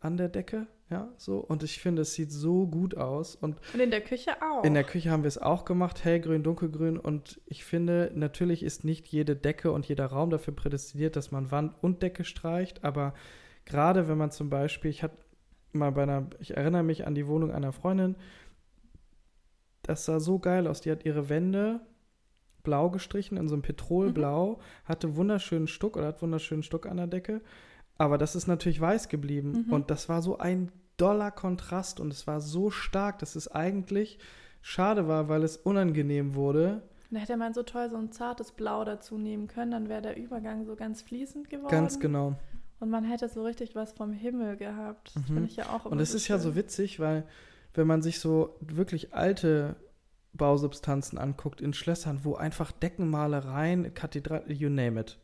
[0.00, 1.38] an der Decke, ja, so.
[1.38, 3.34] Und ich finde, es sieht so gut aus.
[3.34, 4.64] Und und in der Küche auch.
[4.64, 6.98] in der Küche haben wir es auch gemacht, hellgrün, dunkelgrün.
[6.98, 11.50] Und ich finde, natürlich ist nicht jede Decke und jeder Raum dafür prädestiniert, dass man
[11.50, 12.84] Wand und Decke streicht.
[12.84, 13.14] Aber
[13.64, 15.16] gerade wenn man zum Beispiel, ich hatte
[15.76, 18.16] mal bei einer, ich erinnere mich an die Wohnung einer Freundin,
[19.82, 20.80] das sah so geil aus.
[20.80, 21.80] Die hat ihre Wände
[22.62, 27.06] blau gestrichen, in so einem Petrolblau, hatte wunderschönen Stuck oder hat wunderschönen Stuck an der
[27.06, 27.40] Decke.
[27.96, 29.66] Aber das ist natürlich weiß geblieben.
[29.66, 29.72] Mhm.
[29.72, 34.18] Und das war so ein doller Kontrast und es war so stark, dass es eigentlich
[34.60, 36.82] schade war, weil es unangenehm wurde.
[37.10, 40.16] Da hätte man so toll so ein zartes Blau dazu nehmen können, dann wäre der
[40.16, 41.70] Übergang so ganz fließend geworden.
[41.70, 42.34] Ganz genau.
[42.78, 45.12] Und man hätte so richtig was vom Himmel gehabt.
[45.14, 45.26] Das Mhm.
[45.26, 46.42] finde ich ja auch immer Und es so ist ja schön.
[46.44, 47.26] so witzig, weil
[47.74, 49.76] wenn man sich so wirklich alte
[50.34, 55.18] Bausubstanzen anguckt in Schlössern, wo einfach Deckenmalereien, Kathedral, you name it,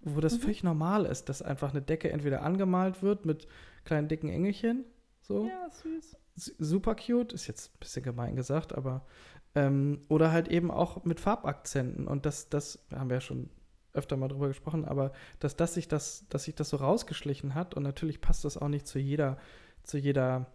[0.00, 0.40] wo das Mhm.
[0.42, 3.46] völlig normal ist, dass einfach eine Decke entweder angemalt wird mit
[3.84, 4.84] kleinen dicken Engelchen,
[5.20, 6.16] so, Ja, süß.
[6.36, 9.06] Super cute, ist jetzt ein bisschen gemein gesagt, aber
[9.54, 13.50] ähm, oder halt eben auch mit Farbakzenten und das, das haben wir ja schon
[13.94, 17.74] öfter mal drüber gesprochen, aber dass, dass sich das, dass sich das so rausgeschlichen hat
[17.74, 19.38] und natürlich passt das auch nicht zu jeder,
[19.82, 20.46] zu jeder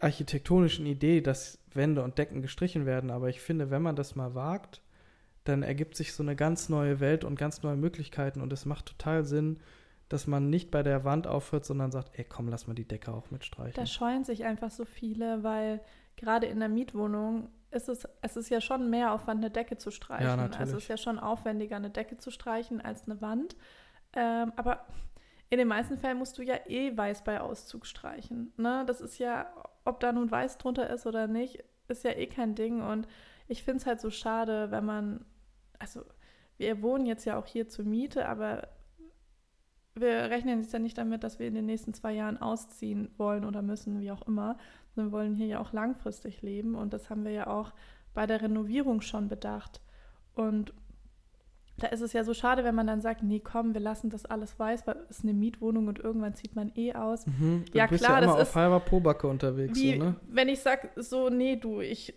[0.00, 4.34] architektonischen Idee, dass Wände und Decken gestrichen werden, aber ich finde, wenn man das mal
[4.34, 4.82] wagt,
[5.44, 8.86] dann ergibt sich so eine ganz neue Welt und ganz neue Möglichkeiten und es macht
[8.86, 9.58] total Sinn,
[10.08, 13.12] dass man nicht bei der Wand aufhört, sondern sagt, ey, komm, lass mal die Decke
[13.12, 13.74] auch mitstreichen.
[13.74, 15.80] Da scheuen sich einfach so viele, weil
[16.16, 19.90] gerade in der Mietwohnung ist es, es ist ja schon mehr Aufwand, eine Decke zu
[19.90, 20.26] streichen.
[20.26, 20.60] Ja, natürlich.
[20.60, 23.56] Also es ist ja schon aufwendiger, eine Decke zu streichen als eine Wand.
[24.14, 24.86] Ähm, aber
[25.50, 28.52] in den meisten Fällen musst du ja eh weiß bei Auszug streichen.
[28.56, 28.84] Ne?
[28.86, 29.52] Das ist ja,
[29.84, 32.82] ob da nun weiß drunter ist oder nicht, ist ja eh kein Ding.
[32.82, 33.06] Und
[33.48, 35.24] ich finde es halt so schade, wenn man,
[35.78, 36.04] also
[36.58, 38.68] wir wohnen jetzt ja auch hier zur Miete, aber
[39.94, 43.44] wir rechnen jetzt ja nicht damit, dass wir in den nächsten zwei Jahren ausziehen wollen
[43.44, 44.56] oder müssen, wie auch immer.
[44.94, 47.72] Wir wollen hier ja auch langfristig leben und das haben wir ja auch
[48.14, 49.80] bei der Renovierung schon bedacht.
[50.34, 50.72] Und
[51.78, 54.26] da ist es ja so schade, wenn man dann sagt, nee, komm, wir lassen das
[54.26, 57.26] alles weiß, weil es ist eine Mietwohnung und irgendwann zieht man eh aus.
[57.26, 60.16] Mhm, Ja, bist klar, ja immer das auf ist- halber Pobacke unterwegs, Wie, so, ne?
[60.28, 62.14] wenn ich sag so, nee, du, ich,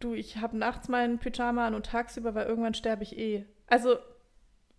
[0.00, 3.44] du, ich habe nachts meinen Pyjama an und tagsüber, weil irgendwann sterbe ich eh.
[3.66, 3.96] Also,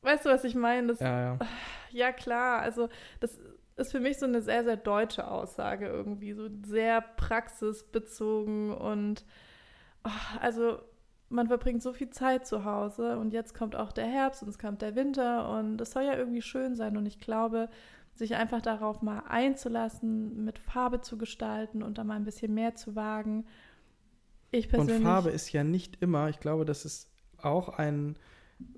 [0.01, 0.88] weißt du, was ich meine?
[0.88, 1.39] Das, Ja, ja.
[1.93, 3.39] Ja, klar, also das,
[3.75, 9.25] ist für mich so eine sehr, sehr deutsche Aussage irgendwie, so sehr praxisbezogen und
[10.03, 10.79] oh, also
[11.29, 14.60] man verbringt so viel Zeit zu Hause und jetzt kommt auch der Herbst und es
[14.60, 17.69] kommt der Winter und es soll ja irgendwie schön sein und ich glaube,
[18.13, 22.75] sich einfach darauf mal einzulassen, mit Farbe zu gestalten und da mal ein bisschen mehr
[22.75, 23.47] zu wagen.
[24.51, 24.97] Ich persönlich.
[24.97, 27.10] Und Farbe ist ja nicht immer, ich glaube, das ist
[27.41, 28.15] auch ein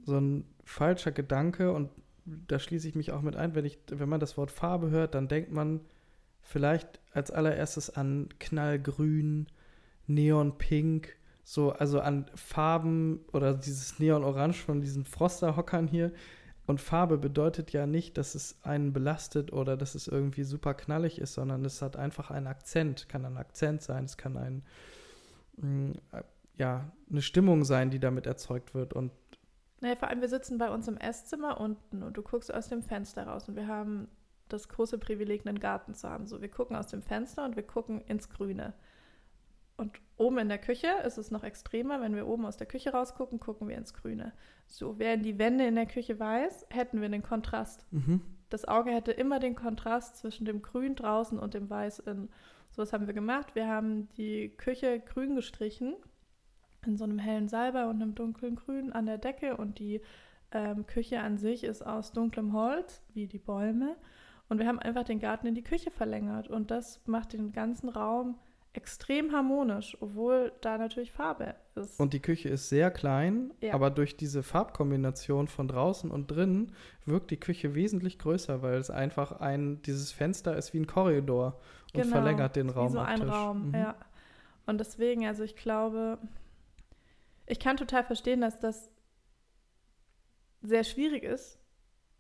[0.06, 1.90] so ein falscher Gedanke und
[2.26, 5.16] da schließe ich mich auch mit ein, wenn ich, wenn man das Wort Farbe hört,
[5.16, 5.82] dann denkt man
[6.42, 9.48] vielleicht als allererstes an Knallgrün,
[10.08, 16.12] Neonpink, so, also an Farben oder dieses Neonorange von diesen Frosterhockern hier.
[16.66, 21.20] Und Farbe bedeutet ja nicht, dass es einen belastet oder dass es irgendwie super knallig
[21.20, 24.64] ist, sondern es hat einfach einen Akzent, kann ein Akzent sein, es kann ein,
[25.58, 25.92] mm,
[26.58, 28.94] ja, eine Stimmung sein, die damit erzeugt wird.
[28.94, 29.12] Und
[29.86, 32.82] naja, vor allem, wir sitzen bei uns im Esszimmer unten und du guckst aus dem
[32.82, 34.08] Fenster raus und wir haben
[34.50, 36.26] das große Privileg, einen Garten zu haben.
[36.26, 38.74] So, wir gucken aus dem Fenster und wir gucken ins Grüne.
[39.78, 42.02] Und oben in der Küche ist es noch extremer.
[42.02, 44.34] Wenn wir oben aus der Küche rausgucken, gucken wir ins Grüne.
[44.66, 47.86] So, wären die Wände in der Küche weiß, hätten wir den Kontrast.
[47.92, 48.22] Mhm.
[48.50, 52.30] Das Auge hätte immer den Kontrast zwischen dem Grün draußen und dem Weiß in.
[52.72, 53.54] So was haben wir gemacht.
[53.54, 55.96] Wir haben die Küche grün gestrichen
[56.88, 60.02] in so einem hellen Salbei und einem dunklen Grün an der Decke und die
[60.52, 63.96] ähm, Küche an sich ist aus dunklem Holz, wie die Bäume.
[64.48, 67.90] Und wir haben einfach den Garten in die Küche verlängert und das macht den ganzen
[67.90, 68.38] Raum
[68.76, 72.00] extrem harmonisch, obwohl da natürlich Farbe ist.
[72.00, 73.74] Und die Küche ist sehr klein, ja.
[73.74, 76.74] aber durch diese Farbkombination von draußen und drinnen
[77.06, 81.60] wirkt die Küche wesentlich größer, weil es einfach ein, dieses Fenster ist wie ein Korridor
[81.94, 82.90] und genau, verlängert den Raum.
[82.90, 83.76] Wie so ein Raum, mhm.
[83.76, 83.96] ja.
[84.66, 86.18] Und deswegen, also ich glaube,
[87.46, 88.90] ich kann total verstehen, dass das
[90.62, 91.60] sehr schwierig ist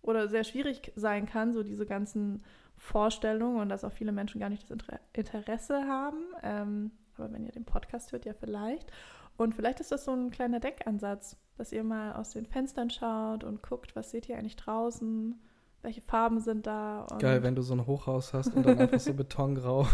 [0.01, 2.43] oder sehr schwierig sein kann, so diese ganzen
[2.77, 6.23] Vorstellungen und dass auch viele Menschen gar nicht das Inter Interesse haben.
[6.43, 8.91] Ähm, aber wenn ihr den Podcast hört, ja vielleicht.
[9.37, 13.43] Und vielleicht ist das so ein kleiner Deckansatz, dass ihr mal aus den Fenstern schaut
[13.43, 15.39] und guckt, was seht ihr eigentlich draußen,
[15.81, 17.05] welche Farben sind da.
[17.19, 19.87] geil, wenn du so ein Hochhaus hast und dann einfach so betongrau.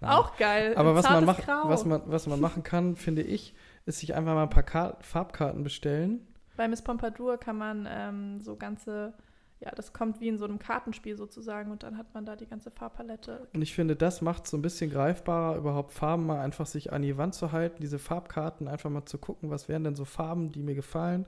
[0.00, 0.74] Auch geil.
[0.76, 3.54] Aber was man, mach, was, man, was man machen kann, finde ich,
[3.86, 6.26] ist sich einfach mal ein paar Kart Farbkarten bestellen.
[6.56, 9.14] Bei Miss Pompadour kann man ähm, so ganze,
[9.60, 12.46] ja, das kommt wie in so einem Kartenspiel sozusagen und dann hat man da die
[12.46, 13.48] ganze Farbpalette.
[13.54, 16.92] Und ich finde, das macht es so ein bisschen greifbarer, überhaupt Farben mal einfach sich
[16.92, 20.04] an die Wand zu halten, diese Farbkarten einfach mal zu gucken, was wären denn so
[20.04, 21.26] Farben, die mir gefallen.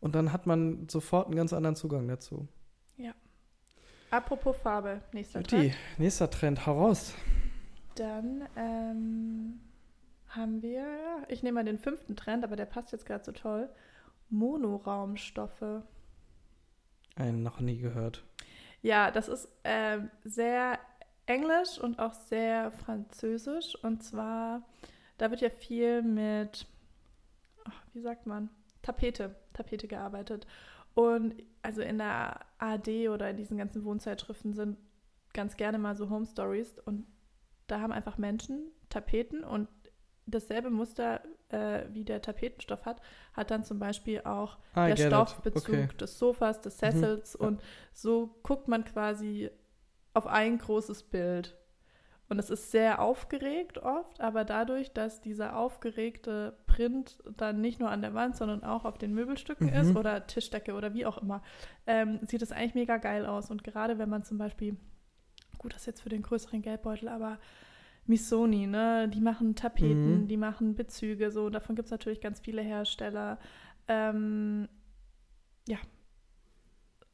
[0.00, 2.48] Und dann hat man sofort einen ganz anderen Zugang dazu.
[2.96, 3.12] Ja.
[4.10, 5.62] Apropos Farbe, nächster Trend.
[5.62, 7.14] Die, nächster Trend, hau raus.
[7.96, 9.60] Dann, ähm,
[10.30, 10.86] haben wir,
[11.28, 13.68] ich nehme mal den fünften Trend, aber der passt jetzt gerade so toll.
[14.28, 15.82] Monoraumstoffe.
[17.16, 18.24] Einen noch nie gehört.
[18.82, 20.78] Ja, das ist äh, sehr
[21.26, 23.76] englisch und auch sehr französisch.
[23.82, 24.62] Und zwar,
[25.18, 26.66] da wird ja viel mit,
[27.64, 28.50] ach, wie sagt man,
[28.82, 30.46] Tapete, Tapete gearbeitet.
[30.94, 34.78] Und also in der AD oder in diesen ganzen Wohnzeitschriften sind
[35.32, 37.06] ganz gerne mal so Home Stories und
[37.66, 39.68] da haben einfach Menschen Tapeten und
[40.30, 43.00] dasselbe Muster äh, wie der Tapetenstoff hat,
[43.32, 45.88] hat dann zum Beispiel auch ah, der Stoffbezug okay.
[45.98, 46.78] des Sofas, des mhm.
[46.78, 47.46] Sessels mhm.
[47.46, 47.62] und
[47.92, 49.50] so guckt man quasi
[50.14, 51.56] auf ein großes Bild.
[52.28, 57.90] Und es ist sehr aufgeregt oft, aber dadurch, dass dieser aufgeregte Print dann nicht nur
[57.90, 59.74] an der Wand, sondern auch auf den Möbelstücken mhm.
[59.74, 61.42] ist oder Tischdecke oder wie auch immer,
[61.88, 63.50] ähm, sieht es eigentlich mega geil aus.
[63.50, 64.76] Und gerade wenn man zum Beispiel,
[65.58, 67.40] gut, das ist jetzt für den größeren Geldbeutel, aber
[68.10, 69.08] Missoni, ne?
[69.08, 70.28] Die machen Tapeten, mhm.
[70.28, 71.48] die machen Bezüge, so.
[71.48, 73.38] Davon gibt es natürlich ganz viele Hersteller.
[73.88, 74.68] Ähm,
[75.66, 75.78] ja.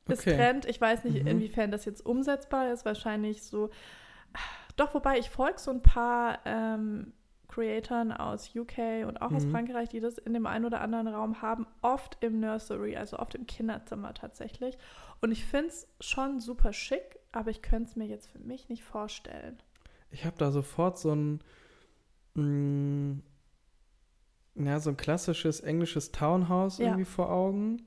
[0.09, 0.37] Ist okay.
[0.37, 0.65] Trend.
[0.65, 1.29] Ich weiß nicht, mhm.
[1.29, 2.85] inwiefern das jetzt umsetzbar ist.
[2.85, 3.71] Wahrscheinlich so.
[4.77, 7.13] Doch, wobei ich folge so ein paar ähm,
[7.49, 9.37] Creatoren aus UK und auch mhm.
[9.37, 13.19] aus Frankreich, die das in dem einen oder anderen Raum haben, oft im Nursery, also
[13.19, 14.79] oft im Kinderzimmer tatsächlich.
[15.21, 18.71] Und ich finde es schon super schick, aber ich könnte es mir jetzt für mich
[18.71, 19.59] nicht vorstellen
[20.11, 21.41] ich habe da sofort so ein,
[22.35, 23.23] mh, mm,
[24.65, 26.87] ja, so ein klassisches englisches Townhouse ja.
[26.87, 27.83] irgendwie vor Augen,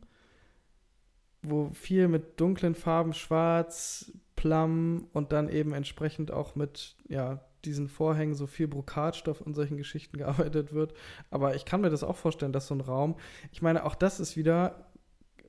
[1.41, 7.89] wo viel mit dunklen Farben, schwarz, Plum und dann eben entsprechend auch mit, ja, diesen
[7.89, 10.93] Vorhängen so viel Brokatstoff und solchen Geschichten gearbeitet wird.
[11.29, 13.15] Aber ich kann mir das auch vorstellen, dass so ein Raum,
[13.51, 14.88] ich meine, auch das ist wieder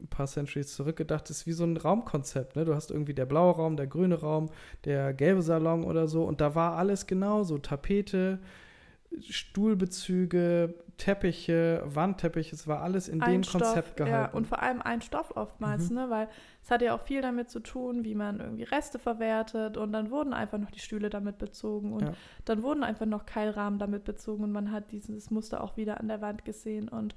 [0.01, 2.57] ein paar Centuries zurückgedacht, ist wie so ein Raumkonzept.
[2.57, 2.65] Ne?
[2.65, 4.49] Du hast irgendwie der blaue Raum, der grüne Raum,
[4.85, 7.59] der gelbe Salon oder so und da war alles genauso.
[7.59, 8.39] Tapete,
[9.51, 14.31] Stuhlbezüge, Teppiche, Wandteppiche, es war alles in ein dem Stoff, Konzept gehalten.
[14.33, 15.97] Ja, und vor allem ein Stoff oftmals, Mhm.
[15.97, 16.11] ne?
[16.11, 16.29] Weil
[16.63, 20.11] es hat ja auch viel damit zu tun, wie man irgendwie Reste verwertet und dann
[20.11, 22.13] wurden einfach noch die Stühle damit bezogen und Ja.
[22.45, 26.09] dann wurden einfach noch Keilrahmen damit bezogen und man hat dieses Muster auch wieder an
[26.09, 27.15] der Wand gesehen und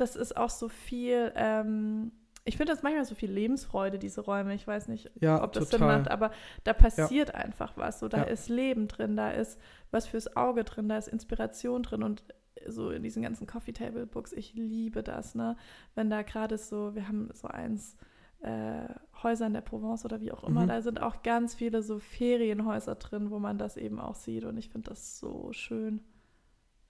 [0.00, 2.12] das ist auch so viel, ähm,
[2.44, 4.54] ich finde das manchmal so viel Lebensfreude, diese Räume.
[4.54, 5.78] Ich weiß nicht, ja, ob das total.
[5.78, 6.30] Sinn macht, aber
[6.64, 8.00] da passiert einfach was.
[8.00, 8.22] So, da Ja.
[8.24, 12.24] ist Leben drin, da ist was fürs Auge drin, da ist Inspiration drin und
[12.66, 15.56] so in diesen ganzen Coffee Table Books, ich liebe das, ne?
[15.94, 17.96] Wenn da gerade so, wir haben so eins,
[18.40, 18.88] äh,
[19.22, 20.68] Häuser in der Provence oder wie auch immer, Mhm.
[20.68, 24.56] da sind auch ganz viele so Ferienhäuser drin, wo man das eben auch sieht und
[24.58, 26.00] ich finde das so schön.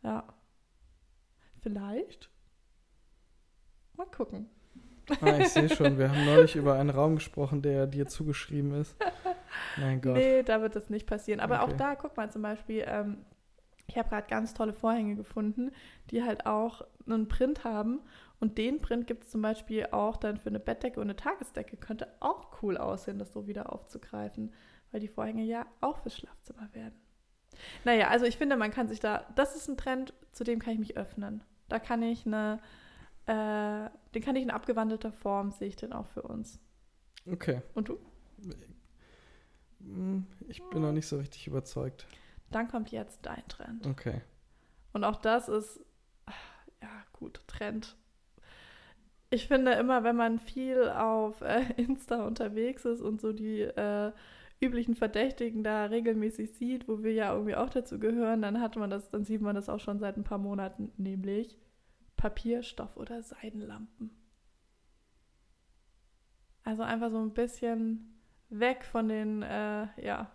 [0.02, 0.24] Ja.
[1.60, 2.30] Vielleicht.
[3.98, 4.48] Mal gucken.
[5.20, 8.96] Ah, ich sehe schon, wir haben neulich über einen Raum gesprochen, der dir zugeschrieben ist.
[9.78, 10.14] Mein Gott.
[10.14, 11.40] Nee, da wird das nicht passieren.
[11.40, 11.72] Aber Okay.
[11.72, 13.18] auch da, guck mal zum Beispiel, ähm,
[13.86, 15.72] ich habe gerade ganz tolle Vorhänge gefunden,
[16.10, 18.00] die halt auch einen Print haben.
[18.38, 21.76] Und den Print gibt es zum Beispiel auch dann für eine Bettdecke und eine Tagesdecke.
[21.78, 24.52] Könnte auch cool aussehen, das so wieder aufzugreifen,
[24.92, 26.94] weil die Vorhänge ja auch fürs Schlafzimmer werden.
[27.84, 30.74] Naja, also ich finde, man kann sich da, das ist ein Trend, zu dem kann
[30.74, 31.42] ich mich öffnen.
[31.68, 32.60] Da kann ich eine,
[33.28, 36.58] äh, den kann ich in abgewandelter Form, sehe ich den auch für uns.
[37.30, 37.60] Okay.
[37.74, 37.98] Und du?
[39.80, 42.06] Hm, Ich bin noch nicht so richtig überzeugt.
[42.50, 43.86] Dann kommt jetzt dein Trend.
[43.86, 44.22] Okay.
[44.92, 45.80] Und auch das ist,
[46.80, 47.96] ja gut, Trend.
[49.30, 54.12] Ich finde immer, wenn man viel auf äh, Insta unterwegs ist und so die äh,
[54.60, 58.88] üblichen Verdächtigen da regelmäßig sieht, wo wir ja irgendwie auch dazu gehören, dann hat man
[58.88, 61.58] das, dann sieht man das auch schon seit ein paar Monaten, nämlich
[62.18, 64.10] Papierstoff oder Seidenlampen.
[66.64, 70.30] Also einfach so ein bisschen weg von den, äh, ja,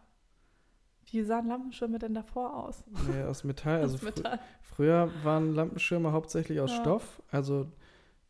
[1.12, 2.84] wie sahen Lampenschirme denn davor aus?
[3.08, 3.82] Nee, aus Metall.
[3.82, 4.40] Also Aus Metall.
[4.62, 6.82] früher waren Lampenschirme hauptsächlich aus Ja.
[6.82, 7.22] Stoff.
[7.30, 7.72] Also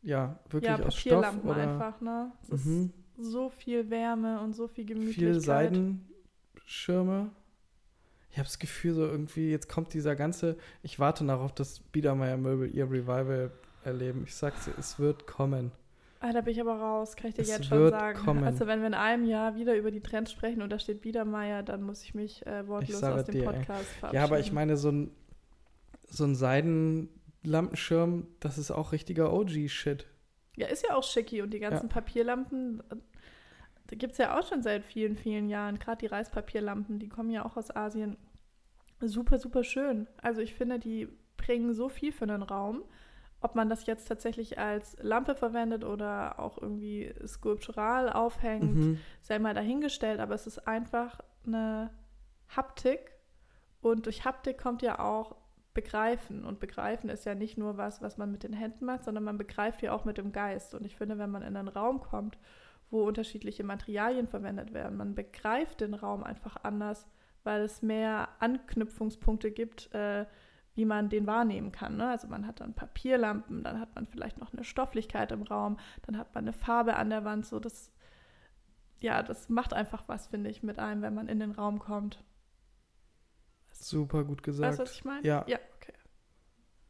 [0.01, 1.21] ja, wirklich ja, aus Stoff.
[1.21, 2.31] Papierlampen Oder einfach, ne?
[2.51, 2.91] Es mhm.
[3.17, 5.15] ist so viel Wärme und so viel Gemütlichkeit.
[5.15, 7.29] viele Seidenschirme.
[8.33, 12.35] Ich habe das Gefühl, so irgendwie, jetzt kommt dieser ganze, ich warte darauf, dass Biedermeier
[12.35, 13.51] Möbel ihr Revival
[13.83, 14.23] erleben.
[14.25, 15.71] Ich sag's dir, es wird kommen.
[16.19, 18.17] Ah, da bin ich aber raus, kann ich dir Es jetzt schon wird sagen.
[18.17, 18.43] kommen.
[18.43, 21.61] Also wenn wir in einem Jahr wieder über die Trends sprechen und da steht Biedermeier,
[21.61, 23.45] dann muss ich mich äh, wortlos sage aus dem dir, ey.
[23.45, 24.15] Podcast verabschieden.
[24.15, 25.11] Ja, aber ich meine, so ein,
[26.07, 30.07] so ein Seidenlampenschirm, das ist auch richtiger OG-Shit.
[30.55, 32.97] Ja, ist ja auch schicki und die ganzen Papierlampen, äh, da
[33.97, 35.79] gibt es ja auch schon seit vielen, vielen Jahren.
[35.79, 38.17] Gerade die Reispapierlampen, die kommen ja auch aus Asien.
[39.01, 40.07] Super, super schön.
[40.21, 42.83] Also ich finde, die bringen so viel für einen Raum.
[43.41, 48.99] Ob man das jetzt tatsächlich als Lampe verwendet oder auch irgendwie skulptural aufhängt, Mhm.
[49.21, 51.89] sei mal dahingestellt, aber es ist einfach eine
[52.55, 53.11] Haptik
[53.81, 55.35] und durch Haptik kommt ja auch
[55.73, 59.23] Begreifen und Begreifen ist ja nicht nur was, was man mit den Händen macht, sondern
[59.25, 61.99] man begreift ja auch mit dem Geist und ich finde, wenn man in einen Raum
[61.99, 62.37] kommt,
[62.93, 67.07] wo unterschiedliche Materialien verwendet werden, man begreift den Raum einfach anders,
[67.43, 70.25] weil es mehr Anknüpfungspunkte gibt, äh,
[70.75, 71.97] wie man den wahrnehmen kann.
[71.97, 72.09] Ne?
[72.09, 76.17] Also man hat dann Papierlampen, dann hat man vielleicht noch eine Stofflichkeit im Raum, dann
[76.17, 77.91] hat man eine Farbe an der Wand, so das
[79.03, 82.23] ja, das macht einfach was, finde ich, mit einem, wenn man in den Raum kommt.
[83.73, 84.79] Super gut Weißt du, gesagt.
[84.79, 85.27] was ich meine?
[85.27, 85.43] Ja.
[85.45, 85.91] Ja, okay.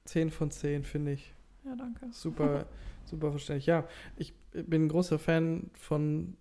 [0.06, 1.34] 10 von 10, finde ich.
[1.64, 2.08] Ja, danke.
[2.12, 2.68] Super,
[3.06, 3.66] super verständlich.
[3.66, 6.38] Ja, ich bin ein großer Fan von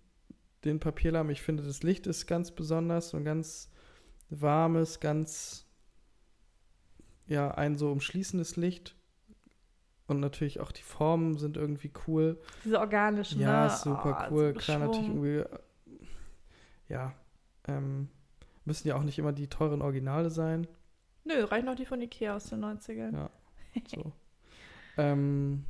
[0.63, 1.31] den Papierlampen.
[1.31, 3.71] Ich finde, das Licht ist ganz besonders, so ein ganz
[4.29, 5.65] warmes, ganz,
[7.27, 8.95] ja, ein so umschließendes Licht.
[10.07, 12.39] Und natürlich auch die Formen sind irgendwie cool.
[12.65, 13.69] Diese organischen, Ja, ne?
[13.69, 14.53] super Oh, cool.
[14.53, 15.47] Klar, natürlich irgendwie, äh,
[16.89, 17.13] ja,
[17.67, 18.09] ähm,
[18.65, 20.67] müssen ja auch nicht immer die teuren Originale sein.
[21.23, 23.13] Nö, reichen auch die von Ikea aus den 90ern.
[23.13, 23.29] Ja.
[23.87, 24.11] So.
[24.97, 25.65] ähm,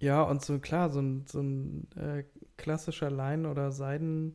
[0.00, 2.24] ja, und so klar, so ein, so ein äh,
[2.56, 4.34] klassischer Leinen- oder Seidenlampenschirm.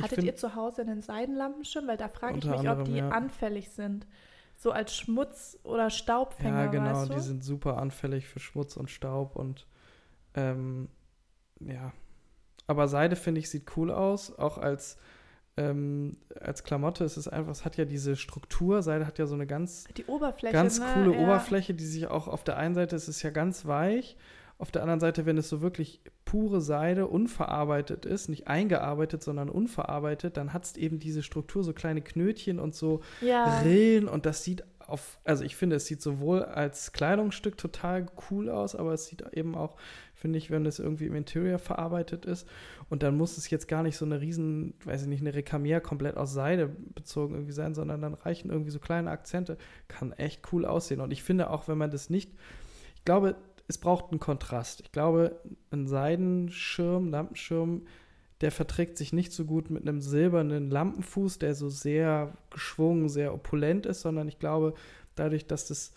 [0.00, 1.86] Hattet find- ihr zu Hause einen Seidenlampenschirm?
[1.86, 3.08] Weil da frage ich mich, ob anderem, die ja.
[3.10, 4.06] anfällig sind.
[4.58, 7.14] So als Schmutz- oder Staubfänger, Ja, genau, weißt du?
[7.14, 9.66] die sind super anfällig für Schmutz und Staub und
[10.34, 10.88] ähm,
[11.60, 11.92] ja.
[12.66, 14.98] Aber Seide, finde ich, sieht cool aus, auch als,
[15.56, 17.04] ähm, als Klamotte.
[17.04, 18.82] Es ist einfach, es hat ja diese Struktur.
[18.82, 20.86] Seide hat ja so eine ganz die Oberfläche, ganz ne?
[20.94, 21.22] coole ja.
[21.22, 24.16] Oberfläche, die sich auch auf der einen Seite, es ist ja ganz weich,
[24.58, 29.50] auf der anderen Seite, wenn es so wirklich pure Seide, unverarbeitet ist, nicht eingearbeitet, sondern
[29.50, 34.24] unverarbeitet, dann hat es eben diese Struktur, so kleine Knötchen und so Ja, Rillen und
[34.24, 38.94] das sieht auf, also ich finde, es sieht sowohl als Kleidungsstück total cool aus, aber
[38.94, 39.76] es sieht eben auch,
[40.26, 42.48] finde ich, wenn es irgendwie im Interior verarbeitet ist.
[42.90, 45.80] Und dann muss es jetzt gar nicht so eine riesen, weiß ich nicht, eine Rekamier
[45.80, 46.66] komplett aus Seide
[46.96, 49.56] bezogen irgendwie sein, sondern dann reichen irgendwie so kleine Akzente.
[49.86, 51.00] Kann echt cool aussehen.
[51.00, 52.32] Und ich finde auch, wenn man das nicht,
[52.96, 53.36] ich glaube,
[53.68, 54.80] es braucht einen Kontrast.
[54.80, 57.82] Ich glaube, ein Seidenschirm, Lampenschirm,
[58.40, 63.32] der verträgt sich nicht so gut mit einem silbernen Lampenfuß, der so sehr geschwungen, sehr
[63.32, 64.74] opulent ist, sondern ich glaube,
[65.14, 65.92] dadurch, dass das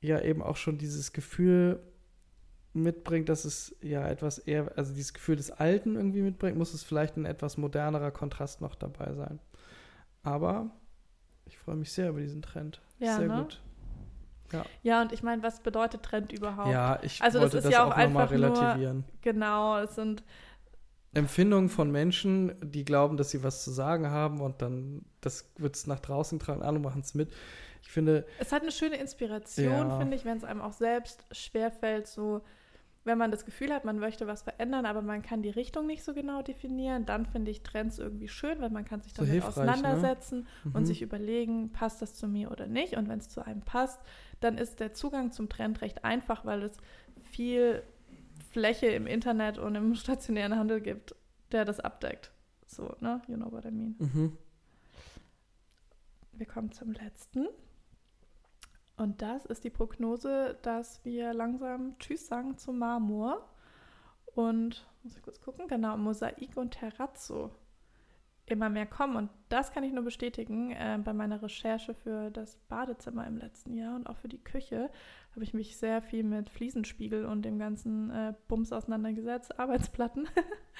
[0.00, 1.78] ja eben auch schon dieses Gefühl
[2.72, 6.82] mitbringt, dass es ja etwas eher, also dieses Gefühl des Alten irgendwie mitbringt, muss es
[6.82, 9.40] vielleicht ein etwas modernerer Kontrast noch dabei sein.
[10.22, 10.70] Aber
[11.46, 12.80] ich freue mich sehr über diesen Trend.
[12.98, 13.42] Ja, sehr ne?
[13.42, 13.60] gut.
[14.52, 14.64] Ja.
[14.82, 16.70] Ja, und ich meine, was bedeutet Trend überhaupt?
[16.70, 19.04] ja, ich Also das wollte ist das, ja auch auch nochmal einfach nur- relativieren.
[19.22, 20.22] Genau, es sind
[21.12, 25.74] Empfindungen von Menschen, die glauben, dass sie was zu sagen haben und dann das wird
[25.74, 27.32] es nach draußen tragen, andere machen es mit.
[27.82, 29.98] Ich finde, Es hat eine schöne Inspiration, Ja.
[29.98, 32.42] finde ich, wenn es einem auch selbst schwerfällt, so
[33.04, 36.04] wenn man das Gefühl hat, man möchte was verändern, aber man kann die Richtung nicht
[36.04, 39.40] so genau definieren, dann finde ich Trends irgendwie schön, weil man kann sich So damit
[39.40, 39.48] ne?
[39.48, 40.84] auseinandersetzen und mhm.
[40.84, 42.96] sich überlegen, passt das zu mir oder nicht.
[42.96, 44.00] Und wenn es zu einem passt,
[44.40, 46.76] dann ist der Zugang zum Trend recht einfach, weil es
[47.22, 47.82] viel
[48.50, 51.14] Fläche im Internet und im stationären Handel gibt,
[51.52, 52.32] der das abdeckt.
[52.66, 53.22] So, ne?
[53.28, 53.94] You know what I mean.
[53.98, 54.36] mhm.
[56.32, 57.48] Wir kommen zum letzten.
[59.00, 63.48] Und das ist die Prognose, dass wir langsam Tschüss sagen zum Marmor.
[64.34, 67.50] Und, muss ich kurz gucken, genau, Mosaik und Terrazzo
[68.44, 69.16] immer mehr kommen.
[69.16, 70.72] Und das kann ich nur bestätigen.
[70.72, 74.90] Äh, bei meiner Recherche für das Badezimmer im letzten Jahr und auch für die Küche
[75.30, 80.28] habe ich mich sehr viel mit Fliesenspiegel und dem ganzen äh, Bums auseinandergesetzt, Arbeitsplatten.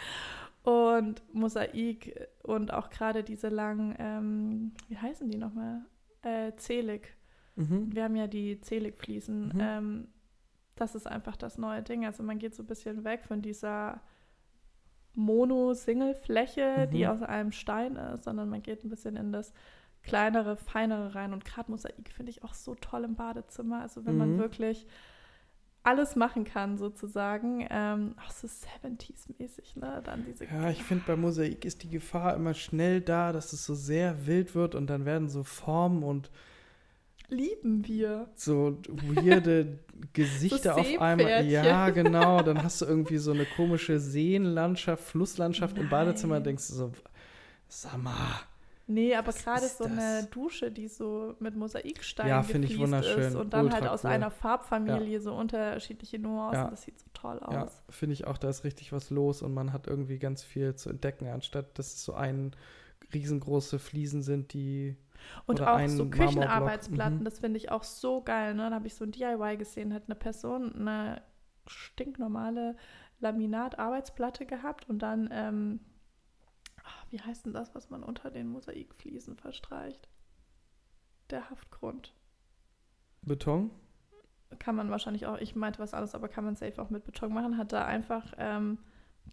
[0.62, 5.86] und Mosaik und auch gerade diese langen, ähm, wie heißen die nochmal?
[6.20, 7.16] Äh, Zelig.
[7.56, 7.94] Mhm.
[7.94, 9.46] Wir haben ja die Zelig-Fliesen.
[9.54, 9.60] Mhm.
[9.60, 10.08] Ähm,
[10.76, 12.06] das ist einfach das neue Ding.
[12.06, 14.00] Also man geht so ein bisschen weg von dieser
[15.14, 17.10] Mono-Single-Fläche, die Mhm.
[17.10, 19.52] aus einem Stein ist, sondern man geht ein bisschen in das
[20.02, 21.32] kleinere, feinere rein.
[21.32, 23.82] Und gerade Mosaik finde ich auch so toll im Badezimmer.
[23.82, 24.38] Also wenn man Mhm.
[24.38, 24.86] wirklich
[25.82, 27.66] alles machen kann, sozusagen.
[27.70, 30.00] Ähm, auch so 70s-mäßig, ne?
[30.04, 33.64] Dann diese Ja, ich finde, bei Mosaik ist die Gefahr immer schnell da, dass es
[33.64, 36.30] so sehr wild wird und dann werden so Formen und
[37.30, 38.28] lieben wir.
[38.34, 39.78] so weirde
[40.12, 41.46] Gesichter auf einmal.
[41.46, 42.42] Ja, genau.
[42.42, 46.34] Dann hast du irgendwie so eine komische Seenlandschaft, Flusslandschaft im Badezimmer.
[46.36, 46.44] Nein.
[46.44, 46.92] Denkst du so,
[47.68, 48.40] sag mal.
[48.86, 50.30] Nee, aber gerade so eine das?
[50.30, 53.20] Dusche, die so mit Mosaiksteinen Ja, finde ich wunderschön.
[53.20, 54.10] ist und dann Ultra halt aus cool.
[54.10, 56.64] einer Farbfamilie so unterschiedliche Nuancen.
[56.64, 56.70] Ja.
[56.70, 57.82] Das sieht so toll Ja, aus.
[57.88, 60.90] finde ich auch, da ist richtig was los und man hat irgendwie ganz viel zu
[60.90, 62.50] entdecken, anstatt dass es so ein
[63.14, 64.96] riesengroße Fliesen sind, die
[65.46, 66.08] Und Oder auch so.
[66.08, 67.24] Küchenarbeitsplatten, Mhm.
[67.24, 68.54] das finde ich auch so geil.
[68.54, 68.68] Ne?
[68.70, 71.22] Da habe ich so ein DIY gesehen, hat eine Person eine
[71.66, 72.76] stinknormale
[73.20, 75.80] Laminat-Arbeitsplatte gehabt und dann, ähm,
[76.84, 80.08] ach, wie heißt denn das, was man unter den Mosaikfliesen verstreicht?
[81.30, 82.14] Der Haftgrund.
[83.22, 83.70] Beton.
[84.58, 87.32] Kann man wahrscheinlich auch, ich meinte was anderes, aber kann man safe auch mit Beton
[87.32, 87.56] machen.
[87.56, 88.78] Hat da einfach ähm,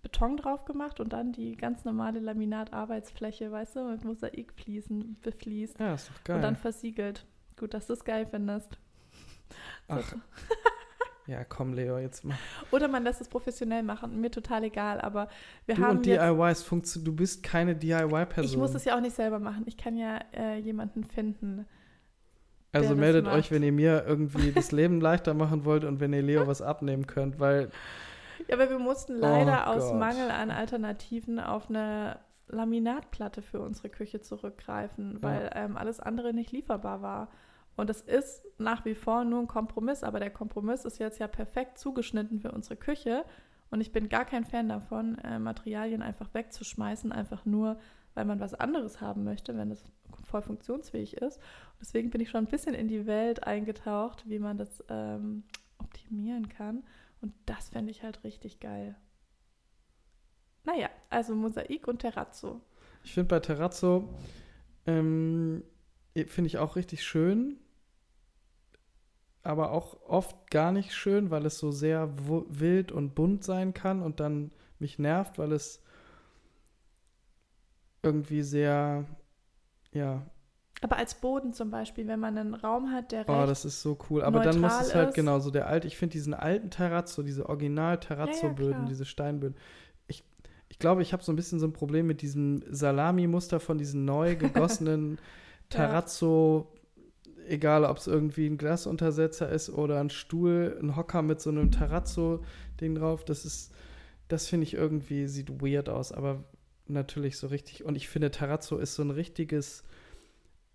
[0.02, 5.93] Beton drauf gemacht und dann die ganz normale Laminat-Arbeitsfläche, weißt du, mit Mosaikfliesen befliest Ja,
[5.95, 6.36] ist doch geil.
[6.38, 7.26] und dann versiegelt.
[7.58, 8.78] Gut, dass du es geil findest.
[9.88, 10.14] Ach.
[11.28, 12.38] ja, komm, Leo, jetzt mal.
[12.72, 15.28] Oder man lässt es professionell machen, mir total egal, aber
[15.66, 17.06] wir Du haben und DIYs funktionieren.
[17.06, 18.43] Du bist keine DIY-Person.
[18.52, 19.64] ich muss es ja auch nicht selber machen.
[19.66, 21.66] Ich kann ja äh, jemanden finden.
[22.74, 26.22] Also meldet euch, wenn ihr mir irgendwie das Leben leichter machen wollt und wenn ihr
[26.22, 27.72] Leo was abnehmen könnt, weil
[28.47, 29.93] Ja, aber wir mussten leider Oh aus.
[29.93, 36.51] Mangel an Alternativen auf eine Laminatplatte für unsere Küche zurückgreifen, weil ähm, alles andere nicht
[36.51, 37.29] lieferbar war.
[37.75, 41.27] Und es ist nach wie vor nur ein Kompromiss, aber der Kompromiss ist jetzt ja
[41.27, 43.23] perfekt zugeschnitten für unsere Küche.
[43.69, 47.77] Und ich bin gar kein Fan davon, äh, Materialien einfach wegzuschmeißen, einfach nur,
[48.13, 49.83] weil man was anderes haben möchte, wenn es
[50.23, 51.38] voll funktionsfähig ist.
[51.38, 55.43] Und deswegen bin ich schon ein bisschen in die Welt eingetaucht, wie man das ähm,
[55.77, 56.83] optimieren kann.
[57.22, 58.95] Und das fände ich halt richtig geil.
[60.63, 62.61] Naja, also Mosaik und Terrazzo.
[63.03, 64.13] ich finde bei Terrazzo
[64.86, 65.63] ähm,
[66.13, 67.57] finde ich auch richtig schön,
[69.43, 74.01] aber auch oft gar nicht schön, weil es so sehr wild und bunt sein kann
[74.01, 75.82] und dann mich nervt, weil es
[78.03, 79.05] irgendwie sehr,
[79.93, 80.26] ja,
[80.82, 83.97] Aber als Boden zum Beispiel, wenn man einen Raum hat, der Oh, das ist so
[84.09, 84.23] cool.
[84.23, 85.15] Aber dann muss es halt ist.
[85.15, 85.88] genau so der alte.
[85.88, 88.88] Ich finde diesen alten Terrazzo, diese Ja, Original-Terrazzo-Böden, ja, klar.
[88.89, 89.57] diese Steinböden.
[90.07, 90.23] Ich,
[90.69, 94.05] ich glaube, ich habe so ein bisschen so ein Problem mit diesem Salami-Muster von diesen
[94.05, 95.17] neu gegossenen
[95.69, 96.71] Terrazzo
[97.49, 101.71] egal ob es irgendwie ein Glasuntersetzer ist oder ein Stuhl, ein Hocker mit so einem
[101.71, 103.71] Terrazzo-Ding drauf, das ist,
[104.28, 106.43] das finde ich irgendwie, sieht weird aus, aber
[106.88, 107.86] natürlich so richtig.
[107.86, 109.84] Und ich finde, Terrazzo ist so ein richtiges,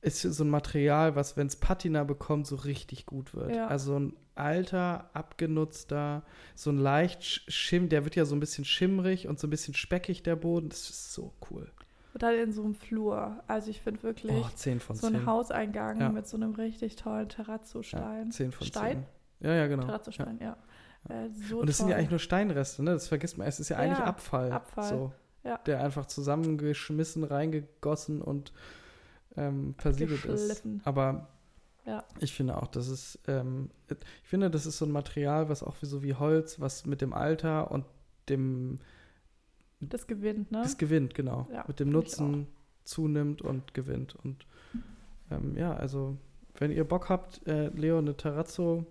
[0.03, 3.55] ist so ein Material, was, wenn es Patina bekommt, so richtig gut wird.
[3.55, 3.69] Ja.
[3.69, 6.23] Also ein alter, abgenutzter,
[6.55, 9.75] so ein leicht Schimm, der wird ja so ein bisschen schimmrig und so ein bisschen
[9.75, 10.69] speckig, der Boden.
[10.69, 11.71] Das ist so cool.
[12.15, 13.43] Und dann in so einem Flur.
[13.47, 15.17] Also ich finde wirklich Oh, 10 von so 10.
[15.17, 16.09] ein Hauseingang Ja.
[16.11, 18.25] mit so einem richtig tollen Terrazzo-Stein.
[18.27, 19.07] Ja, 10 von Stein?
[19.41, 19.49] 10.
[19.51, 19.85] Ja, ja, genau.
[19.85, 20.57] Terrazzo-Stein, ja.
[21.09, 21.99] Äh, so Und es sind ja toll.
[22.01, 22.93] eigentlich nur Steinreste, ne?
[22.93, 23.47] Das vergisst man.
[23.47, 24.53] Es ist ja eigentlich Ja, Abfall.
[24.53, 24.89] Abfall.
[24.89, 25.13] So,
[25.45, 25.59] Ja.
[25.67, 28.53] Der einfach zusammengeschmissen, reingegossen und
[29.37, 30.63] ähm, versiegelt ist.
[30.85, 31.29] Aber
[31.87, 32.05] Ja.
[32.21, 35.77] ich finde auch, das ist, ähm, ich finde, das ist so ein Material, was auch
[35.81, 37.85] wie so wie Holz, was mit dem Alter und
[38.29, 38.79] dem,
[39.81, 40.63] Das gewinnt, ne?
[40.63, 41.49] das gewinnt, genau.
[41.53, 42.47] Ja, mit dem Nutzen
[42.85, 44.15] zunimmt und gewinnt.
[44.17, 44.47] Und
[45.31, 46.17] ähm, ja, also
[46.59, 48.87] wenn ihr Bock habt, äh, Leo eine Terrazzo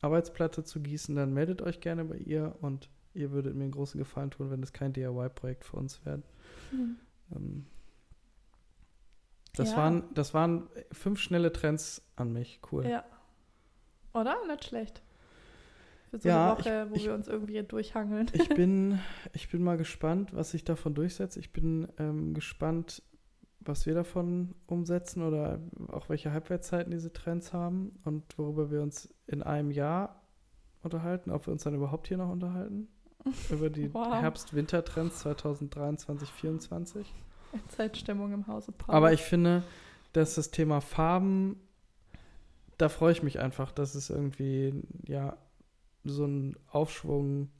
[0.00, 3.98] Arbeitsplatte zu gießen, dann meldet euch gerne bei ihr und ihr würdet mir einen großen
[3.98, 6.22] Gefallen tun, wenn es kein DIY-Projekt für uns wäre.
[6.72, 6.96] Mhm.
[7.36, 7.66] Ähm,
[9.54, 9.76] das, Ja.
[9.76, 12.60] waren, das waren fünf schnelle Trends an mich.
[12.70, 12.86] Cool.
[12.86, 13.04] Ja.
[14.14, 14.36] Oder?
[14.46, 15.02] Nicht schlecht.
[16.10, 18.26] Für so Ja, eine Woche, wo ich- wir uns irgendwie durchhangeln.
[18.34, 18.98] Ich bin,
[19.32, 21.36] ich bin mal gespannt, was sich davon durchsetzt.
[21.36, 23.02] Ich bin ähm, gespannt,
[23.60, 29.14] was wir davon umsetzen oder auch welche Halbwertszeiten diese Trends haben und worüber wir uns
[29.26, 30.20] in einem Jahr
[30.82, 32.88] unterhalten, ob wir uns dann überhaupt hier noch unterhalten.
[33.50, 34.20] Über die Wow.
[34.20, 37.14] Herbst-Winter-Trends 2023, 2024.
[37.68, 38.94] Zeitstimmung im Hause Paul.
[38.94, 39.62] Aber ich finde,
[40.12, 41.60] dass das Thema Farben,
[42.78, 45.36] da freue ich mich einfach, dass es irgendwie, ja,
[46.04, 47.50] so einen Aufschwung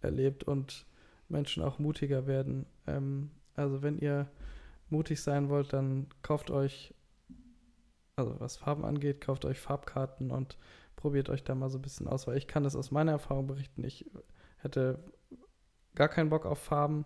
[0.00, 0.86] erlebt und
[1.28, 2.66] Menschen auch mutiger werden.
[2.86, 4.28] Ähm, also wenn ihr
[4.88, 6.94] mutig sein wollt, dann kauft euch,
[8.16, 10.58] also was Farben angeht, kauft euch Farbkarten und
[10.96, 13.46] probiert euch da mal so ein bisschen aus, weil ich kann das aus meiner Erfahrung
[13.46, 13.84] berichten.
[13.84, 14.08] Ich
[14.58, 15.02] hätte
[15.94, 17.04] gar keinen Bock auf Farben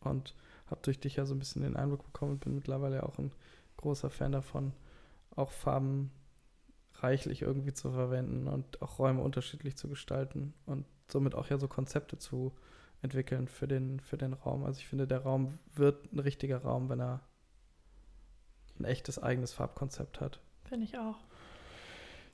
[0.00, 0.34] und
[0.70, 3.32] habe durch dich ja so ein bisschen den Eindruck bekommen und bin mittlerweile auch ein
[3.76, 4.72] großer Fan davon,
[5.34, 6.10] auch Farben
[6.94, 11.68] reichlich irgendwie zu verwenden und auch Räume unterschiedlich zu gestalten und somit auch ja so
[11.68, 12.52] Konzepte zu
[13.02, 14.64] entwickeln für den, für den Raum.
[14.64, 17.20] Also ich finde, der Raum wird ein richtiger Raum, wenn er
[18.78, 20.40] ein echtes eigenes Farbkonzept hat.
[20.64, 21.16] Finde ich auch.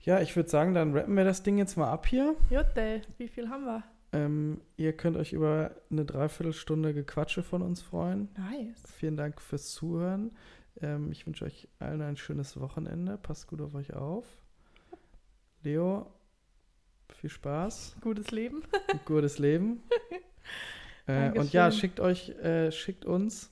[0.00, 2.34] Ja, ich würde sagen, dann rappen wir das Ding jetzt mal ab hier.
[2.50, 3.84] Jutte, wie viel haben wir?
[4.12, 8.28] Ähm, ihr könnt euch über eine Dreiviertelstunde Gequatsche von uns freuen.
[8.36, 8.82] Nice.
[8.96, 10.32] Vielen Dank fürs Zuhören.
[10.80, 13.16] Ähm, ich wünsche euch allen ein schönes Wochenende.
[13.16, 14.26] Passt gut auf euch auf.
[15.62, 16.12] Leo,
[17.14, 17.96] viel Spaß.
[18.00, 18.62] Gutes Leben.
[19.06, 19.82] Gutes Leben.
[21.12, 23.50] äh, und ja, schickt euch, äh, schickt uns.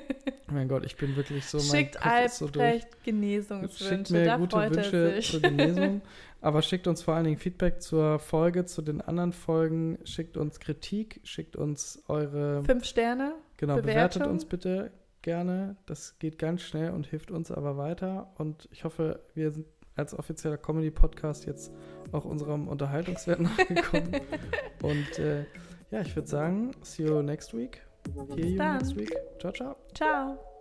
[0.50, 2.46] mein Gott, ich bin wirklich so, Schickt ist so.
[2.46, 4.12] Albrecht Schickt Genesungswünsche.
[4.12, 6.02] mir Da gute Wünsche zur Genesung.
[6.40, 9.98] Aber schickt uns vor allen Dingen Feedback zur Folge, zu den anderen Folgen.
[10.04, 12.62] Schickt uns Kritik, schickt uns eure.
[12.64, 13.34] Fünf Sterne.
[13.56, 14.32] Genau, bewertet Bewertung.
[14.32, 14.90] uns bitte
[15.22, 15.76] gerne.
[15.86, 18.32] Das geht ganz schnell und hilft uns aber weiter.
[18.36, 21.72] Und ich hoffe, wir sind als offizieller Comedy-Podcast jetzt
[22.12, 24.20] auch unserem Unterhaltungswert nachgekommen.
[24.82, 25.44] und äh,
[25.90, 27.82] ja, ich würde sagen, see you next week.
[28.36, 29.14] Hear you next week.
[29.38, 29.76] Ciao, ciao.
[29.94, 30.53] Ciao.